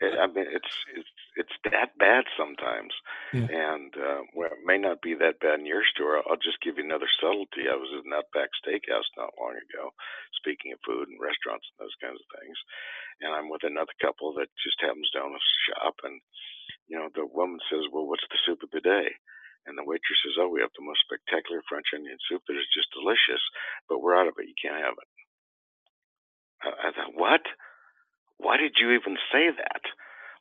I 0.00 0.24
mean, 0.32 0.48
it's 0.48 0.72
it's 0.96 1.12
it's 1.36 1.56
that 1.68 2.00
bad 2.00 2.24
sometimes, 2.32 2.96
yeah. 3.36 3.44
and 3.44 3.92
uh, 3.92 4.24
well, 4.32 4.56
it 4.56 4.64
may 4.64 4.80
not 4.80 5.04
be 5.04 5.12
that 5.20 5.36
bad 5.44 5.60
in 5.60 5.68
your 5.68 5.84
store. 5.84 6.24
I'll 6.24 6.40
just 6.40 6.64
give 6.64 6.80
you 6.80 6.88
another 6.88 7.12
subtlety. 7.20 7.68
I 7.68 7.76
was 7.76 7.92
at 7.92 8.08
an 8.08 8.16
Outback 8.16 8.56
Steakhouse 8.56 9.12
not 9.20 9.36
long 9.36 9.52
ago, 9.52 9.92
speaking 10.40 10.72
of 10.72 10.80
food 10.80 11.12
and 11.12 11.20
restaurants 11.20 11.68
and 11.68 11.84
those 11.84 12.00
kinds 12.00 12.24
of 12.24 12.40
things, 12.40 12.56
and 13.20 13.36
I'm 13.36 13.52
with 13.52 13.68
another 13.68 13.92
couple 14.00 14.32
that 14.40 14.48
just 14.64 14.80
happens 14.80 15.12
to 15.12 15.20
own 15.20 15.36
a 15.36 15.44
shop, 15.68 16.00
and 16.08 16.24
you 16.88 16.96
know, 16.96 17.12
the 17.12 17.28
woman 17.28 17.60
says, 17.68 17.84
"Well, 17.92 18.08
what's 18.08 18.24
the 18.32 18.40
soup 18.48 18.64
of 18.64 18.72
the 18.72 18.80
day?" 18.80 19.12
And 19.66 19.76
the 19.76 19.84
waitress 19.84 20.20
says, 20.22 20.38
"Oh, 20.38 20.48
we 20.48 20.60
have 20.62 20.74
the 20.78 20.86
most 20.86 21.02
spectacular 21.04 21.62
French 21.68 21.86
onion 21.94 22.18
soup 22.28 22.42
that 22.48 22.56
is 22.58 22.68
just 22.74 22.92
delicious, 22.94 23.42
but 23.88 24.00
we're 24.00 24.16
out 24.16 24.28
of 24.28 24.38
it. 24.38 24.48
You 24.48 24.58
can't 24.60 24.82
have 24.82 24.94
it." 24.98 25.08
I 26.62 26.92
thought, 26.92 27.14
"What?" 27.14 27.42
Why 28.38 28.56
did 28.56 28.76
you 28.78 28.92
even 28.92 29.16
say 29.32 29.50
that? 29.50 29.82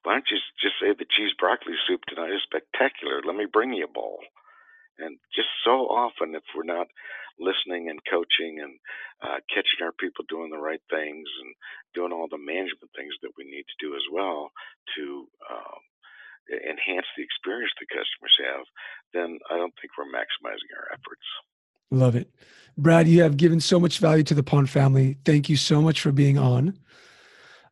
Why 0.04 0.14
don't 0.14 0.30
you 0.30 0.38
just 0.62 0.76
say 0.82 0.94
the 0.94 1.10
cheese 1.10 1.34
broccoli 1.40 1.76
soup 1.88 2.02
tonight 2.08 2.32
is 2.32 2.44
spectacular? 2.44 3.22
Let 3.24 3.36
me 3.36 3.46
bring 3.52 3.74
you 3.74 3.86
a 3.86 3.92
bowl. 3.92 4.20
And 5.00 5.18
just 5.36 5.50
so 5.64 5.88
often, 5.92 6.36
if 6.36 6.44
we're 6.56 6.64
not 6.64 6.88
listening 7.40 7.90
and 7.90 8.00
coaching 8.10 8.62
and 8.64 8.80
uh, 9.22 9.40
catching 9.52 9.84
our 9.84 9.92
people 9.92 10.24
doing 10.30 10.52
the 10.52 10.62
right 10.62 10.82
things 10.90 11.28
and 11.44 11.52
doing 11.94 12.14
all 12.14 12.28
the 12.32 12.40
management 12.40 12.92
things 12.96 13.14
that 13.22 13.36
we 13.38 13.44
need 13.44 13.66
to 13.68 13.82
do 13.84 13.96
as 13.96 14.06
well 14.12 14.52
to 14.96 15.28
um, 15.52 15.82
enhance 16.52 17.06
the 17.18 17.24
experience 17.24 17.72
the 17.80 17.88
customers 17.88 18.36
have, 18.46 18.66
then 19.14 19.40
I 19.50 19.58
don't 19.58 19.74
think 19.82 19.92
we're 19.98 20.06
maximizing 20.06 20.72
our 20.78 20.92
efforts. 20.94 21.26
Love 21.92 22.16
it. 22.16 22.30
Brad, 22.78 23.08
you 23.08 23.22
have 23.24 23.38
given 23.38 23.60
so 23.60 23.80
much 23.80 24.00
value 24.00 24.24
to 24.24 24.34
the 24.34 24.44
Pawn 24.44 24.66
family. 24.66 25.18
Thank 25.24 25.50
you 25.50 25.56
so 25.56 25.82
much 25.82 26.02
for 26.02 26.12
being 26.12 26.38
on. 26.38 26.78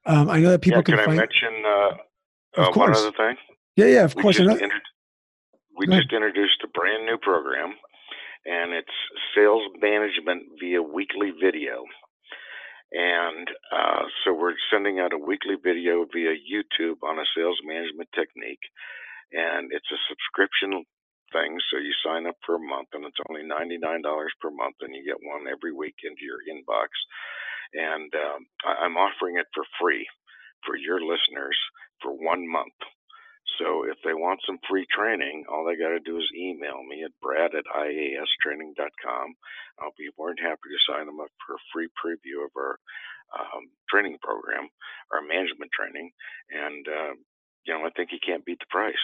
Um, 0.05 0.29
I 0.29 0.39
know 0.39 0.51
that 0.51 0.61
people 0.61 0.79
yeah, 0.79 0.83
can, 0.83 0.95
can 0.97 1.05
find. 1.05 1.19
I 1.19 1.23
mention 1.23 1.63
uh, 1.65 2.61
of 2.61 2.67
uh, 2.67 2.71
course. 2.71 2.97
one 2.97 3.07
other 3.07 3.17
thing? 3.17 3.37
Yeah, 3.75 3.85
yeah, 3.87 4.03
of 4.03 4.15
we 4.15 4.21
course. 4.21 4.37
Just 4.37 4.61
inter- 4.61 4.81
we 5.77 5.87
just 5.87 6.13
introduced 6.13 6.61
a 6.63 6.67
brand 6.67 7.05
new 7.05 7.17
program, 7.17 7.73
and 8.45 8.73
it's 8.73 8.93
sales 9.35 9.63
management 9.81 10.43
via 10.59 10.81
weekly 10.81 11.31
video. 11.41 11.85
And 12.93 13.47
uh, 13.73 14.05
so 14.23 14.33
we're 14.33 14.53
sending 14.71 14.99
out 14.99 15.13
a 15.13 15.17
weekly 15.17 15.55
video 15.57 16.05
via 16.13 16.37
YouTube 16.37 17.01
on 17.01 17.17
a 17.17 17.25
sales 17.35 17.57
management 17.65 18.09
technique, 18.13 18.61
and 19.33 19.73
it's 19.73 19.89
a 19.91 20.05
subscription 20.09 20.85
thing. 21.33 21.57
So 21.73 21.81
you 21.81 21.93
sign 22.05 22.27
up 22.27 22.37
for 22.45 22.55
a 22.55 22.61
month, 22.61 22.93
and 22.93 23.05
it's 23.05 23.17
only 23.29 23.41
$99 23.41 23.81
per 24.41 24.51
month, 24.51 24.77
and 24.81 24.93
you 24.93 25.01
get 25.03 25.17
one 25.25 25.49
every 25.49 25.73
week 25.73 25.95
into 26.05 26.21
your 26.21 26.45
inbox 26.45 26.93
and 27.73 28.13
um, 28.13 28.45
I'm 28.65 28.97
offering 28.97 29.37
it 29.37 29.47
for 29.53 29.63
free 29.81 30.07
for 30.65 30.77
your 30.77 31.01
listeners 31.01 31.57
for 32.01 32.13
one 32.13 32.47
month. 32.47 32.77
So 33.59 33.83
if 33.85 33.97
they 34.03 34.13
want 34.13 34.41
some 34.45 34.57
free 34.69 34.85
training, 34.89 35.45
all 35.49 35.65
they 35.65 35.75
got 35.75 35.89
to 35.89 35.99
do 35.99 36.17
is 36.17 36.25
email 36.35 36.83
me 36.83 37.03
at 37.03 37.11
brad 37.21 37.51
at 37.55 37.65
iastraining.com. 37.65 39.27
I'll 39.79 39.93
be 39.97 40.09
more 40.17 40.29
than 40.29 40.37
happy 40.43 40.69
to 40.71 40.91
sign 40.91 41.05
them 41.05 41.19
up 41.19 41.29
for 41.45 41.55
a 41.55 41.65
free 41.73 41.87
preview 41.93 42.45
of 42.45 42.51
our 42.57 42.79
um, 43.37 43.69
training 43.89 44.17
program, 44.21 44.69
our 45.11 45.21
management 45.21 45.71
training. 45.71 46.11
And, 46.51 46.87
uh, 46.87 47.13
you 47.65 47.73
know, 47.73 47.85
I 47.85 47.89
think 47.95 48.09
you 48.11 48.19
can't 48.25 48.45
beat 48.45 48.59
the 48.59 48.65
price. 48.69 48.95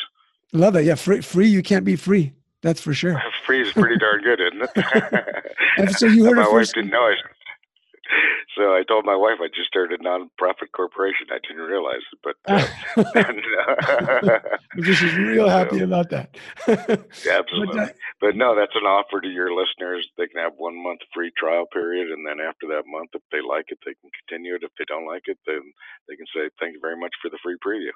Love 0.52 0.76
it. 0.76 0.86
Yeah, 0.86 0.96
free, 0.96 1.22
free 1.22 1.48
you 1.48 1.62
can't 1.62 1.86
be 1.86 1.96
free. 1.96 2.34
That's 2.62 2.82
for 2.82 2.94
sure. 2.94 3.22
free 3.46 3.62
is 3.62 3.72
pretty 3.72 3.98
darn 3.98 4.22
good, 4.22 4.40
isn't 4.42 4.70
it? 4.76 5.92
so 5.98 6.08
you 6.08 6.26
heard 6.26 6.36
My 6.36 6.44
it 6.44 6.52
wife 6.52 6.62
first. 6.62 6.76
didn't 6.76 6.92
know 6.92 7.08
it 7.08 7.18
so 8.60 8.76
I 8.76 8.84
told 8.84 9.06
my 9.06 9.16
wife 9.16 9.40
I 9.40 9.48
just 9.48 9.72
started 9.72 10.02
a 10.02 10.04
nonprofit 10.04 10.76
corporation. 10.76 11.32
I 11.32 11.40
didn't 11.40 11.64
realize 11.64 12.04
it, 12.12 12.20
but 12.20 12.36
uh, 12.44 12.68
and, 14.76 14.86
she's 14.86 15.16
real 15.16 15.48
happy 15.58 15.80
so, 15.80 15.86
about 15.86 16.10
that. 16.12 16.36
absolutely. 16.68 17.80
But, 17.80 17.90
uh, 17.90 17.94
but, 18.20 18.36
no, 18.36 18.56
that's 18.56 18.76
an 18.76 18.84
offer 18.84 19.22
to 19.22 19.28
your 19.28 19.56
listeners. 19.56 20.08
They 20.18 20.28
can 20.28 20.44
have 20.44 20.54
one 20.58 20.76
month 20.76 21.00
free 21.14 21.32
trial 21.38 21.66
period, 21.72 22.12
and 22.12 22.28
then 22.28 22.44
after 22.44 22.68
that 22.76 22.84
month, 22.86 23.12
if 23.14 23.24
they 23.32 23.40
like 23.40 23.72
it, 23.72 23.80
they 23.86 23.96
can 23.96 24.12
continue 24.28 24.56
it. 24.56 24.64
If 24.64 24.76
they 24.78 24.86
don't 24.88 25.08
like 25.08 25.24
it, 25.32 25.40
then 25.48 25.64
they 26.08 26.20
can 26.20 26.28
say 26.36 26.52
thank 26.60 26.74
you 26.74 26.82
very 26.84 27.00
much 27.00 27.16
for 27.24 27.32
the 27.32 27.40
free 27.42 27.58
preview. 27.64 27.96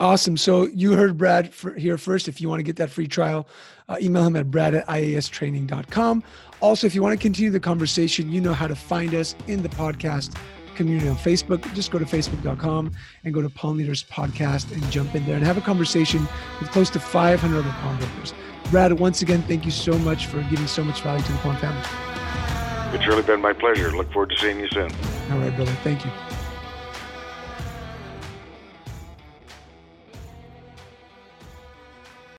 Awesome. 0.00 0.36
So 0.36 0.66
you 0.66 0.94
heard 0.94 1.16
Brad 1.16 1.52
here 1.76 1.96
first. 1.96 2.26
If 2.26 2.40
you 2.40 2.48
want 2.48 2.58
to 2.58 2.64
get 2.64 2.76
that 2.76 2.90
free 2.90 3.06
trial, 3.06 3.48
uh, 3.88 3.96
email 4.00 4.26
him 4.26 4.34
at 4.34 4.50
brad 4.50 4.74
at 4.74 4.86
iastraining.com. 4.88 6.24
Also, 6.60 6.86
if 6.86 6.94
you 6.94 7.02
want 7.02 7.18
to 7.18 7.22
continue 7.22 7.50
the 7.50 7.60
conversation, 7.60 8.32
you 8.32 8.40
know 8.40 8.52
how 8.52 8.66
to 8.66 8.74
find 8.74 9.14
us 9.14 9.36
in 9.46 9.62
the 9.62 9.68
podcast 9.68 10.36
community 10.74 11.08
on 11.08 11.16
Facebook. 11.16 11.62
Just 11.74 11.90
go 11.90 11.98
to 11.98 12.04
facebook.com 12.04 12.90
and 13.24 13.34
go 13.34 13.40
to 13.40 13.48
Pawn 13.48 13.76
Leaders 13.76 14.02
Podcast 14.04 14.72
and 14.72 14.82
jump 14.90 15.14
in 15.14 15.24
there 15.26 15.36
and 15.36 15.44
have 15.44 15.56
a 15.58 15.60
conversation 15.60 16.26
with 16.60 16.70
close 16.70 16.90
to 16.90 16.98
500 16.98 17.58
other 17.58 17.74
pawnbrokers. 17.80 18.34
Brad, 18.70 18.98
once 18.98 19.22
again, 19.22 19.42
thank 19.42 19.64
you 19.64 19.70
so 19.70 19.96
much 19.98 20.26
for 20.26 20.42
giving 20.44 20.66
so 20.66 20.82
much 20.82 21.00
value 21.02 21.22
to 21.22 21.32
the 21.32 21.38
pawn 21.38 21.56
family. 21.58 22.98
It's 22.98 23.06
really 23.06 23.22
been 23.22 23.40
my 23.40 23.52
pleasure. 23.52 23.90
Look 23.92 24.12
forward 24.12 24.30
to 24.30 24.38
seeing 24.38 24.58
you 24.58 24.68
soon. 24.68 24.90
All 25.30 25.38
right, 25.38 25.54
brother. 25.54 25.72
Thank 25.82 26.04
you. 26.04 26.10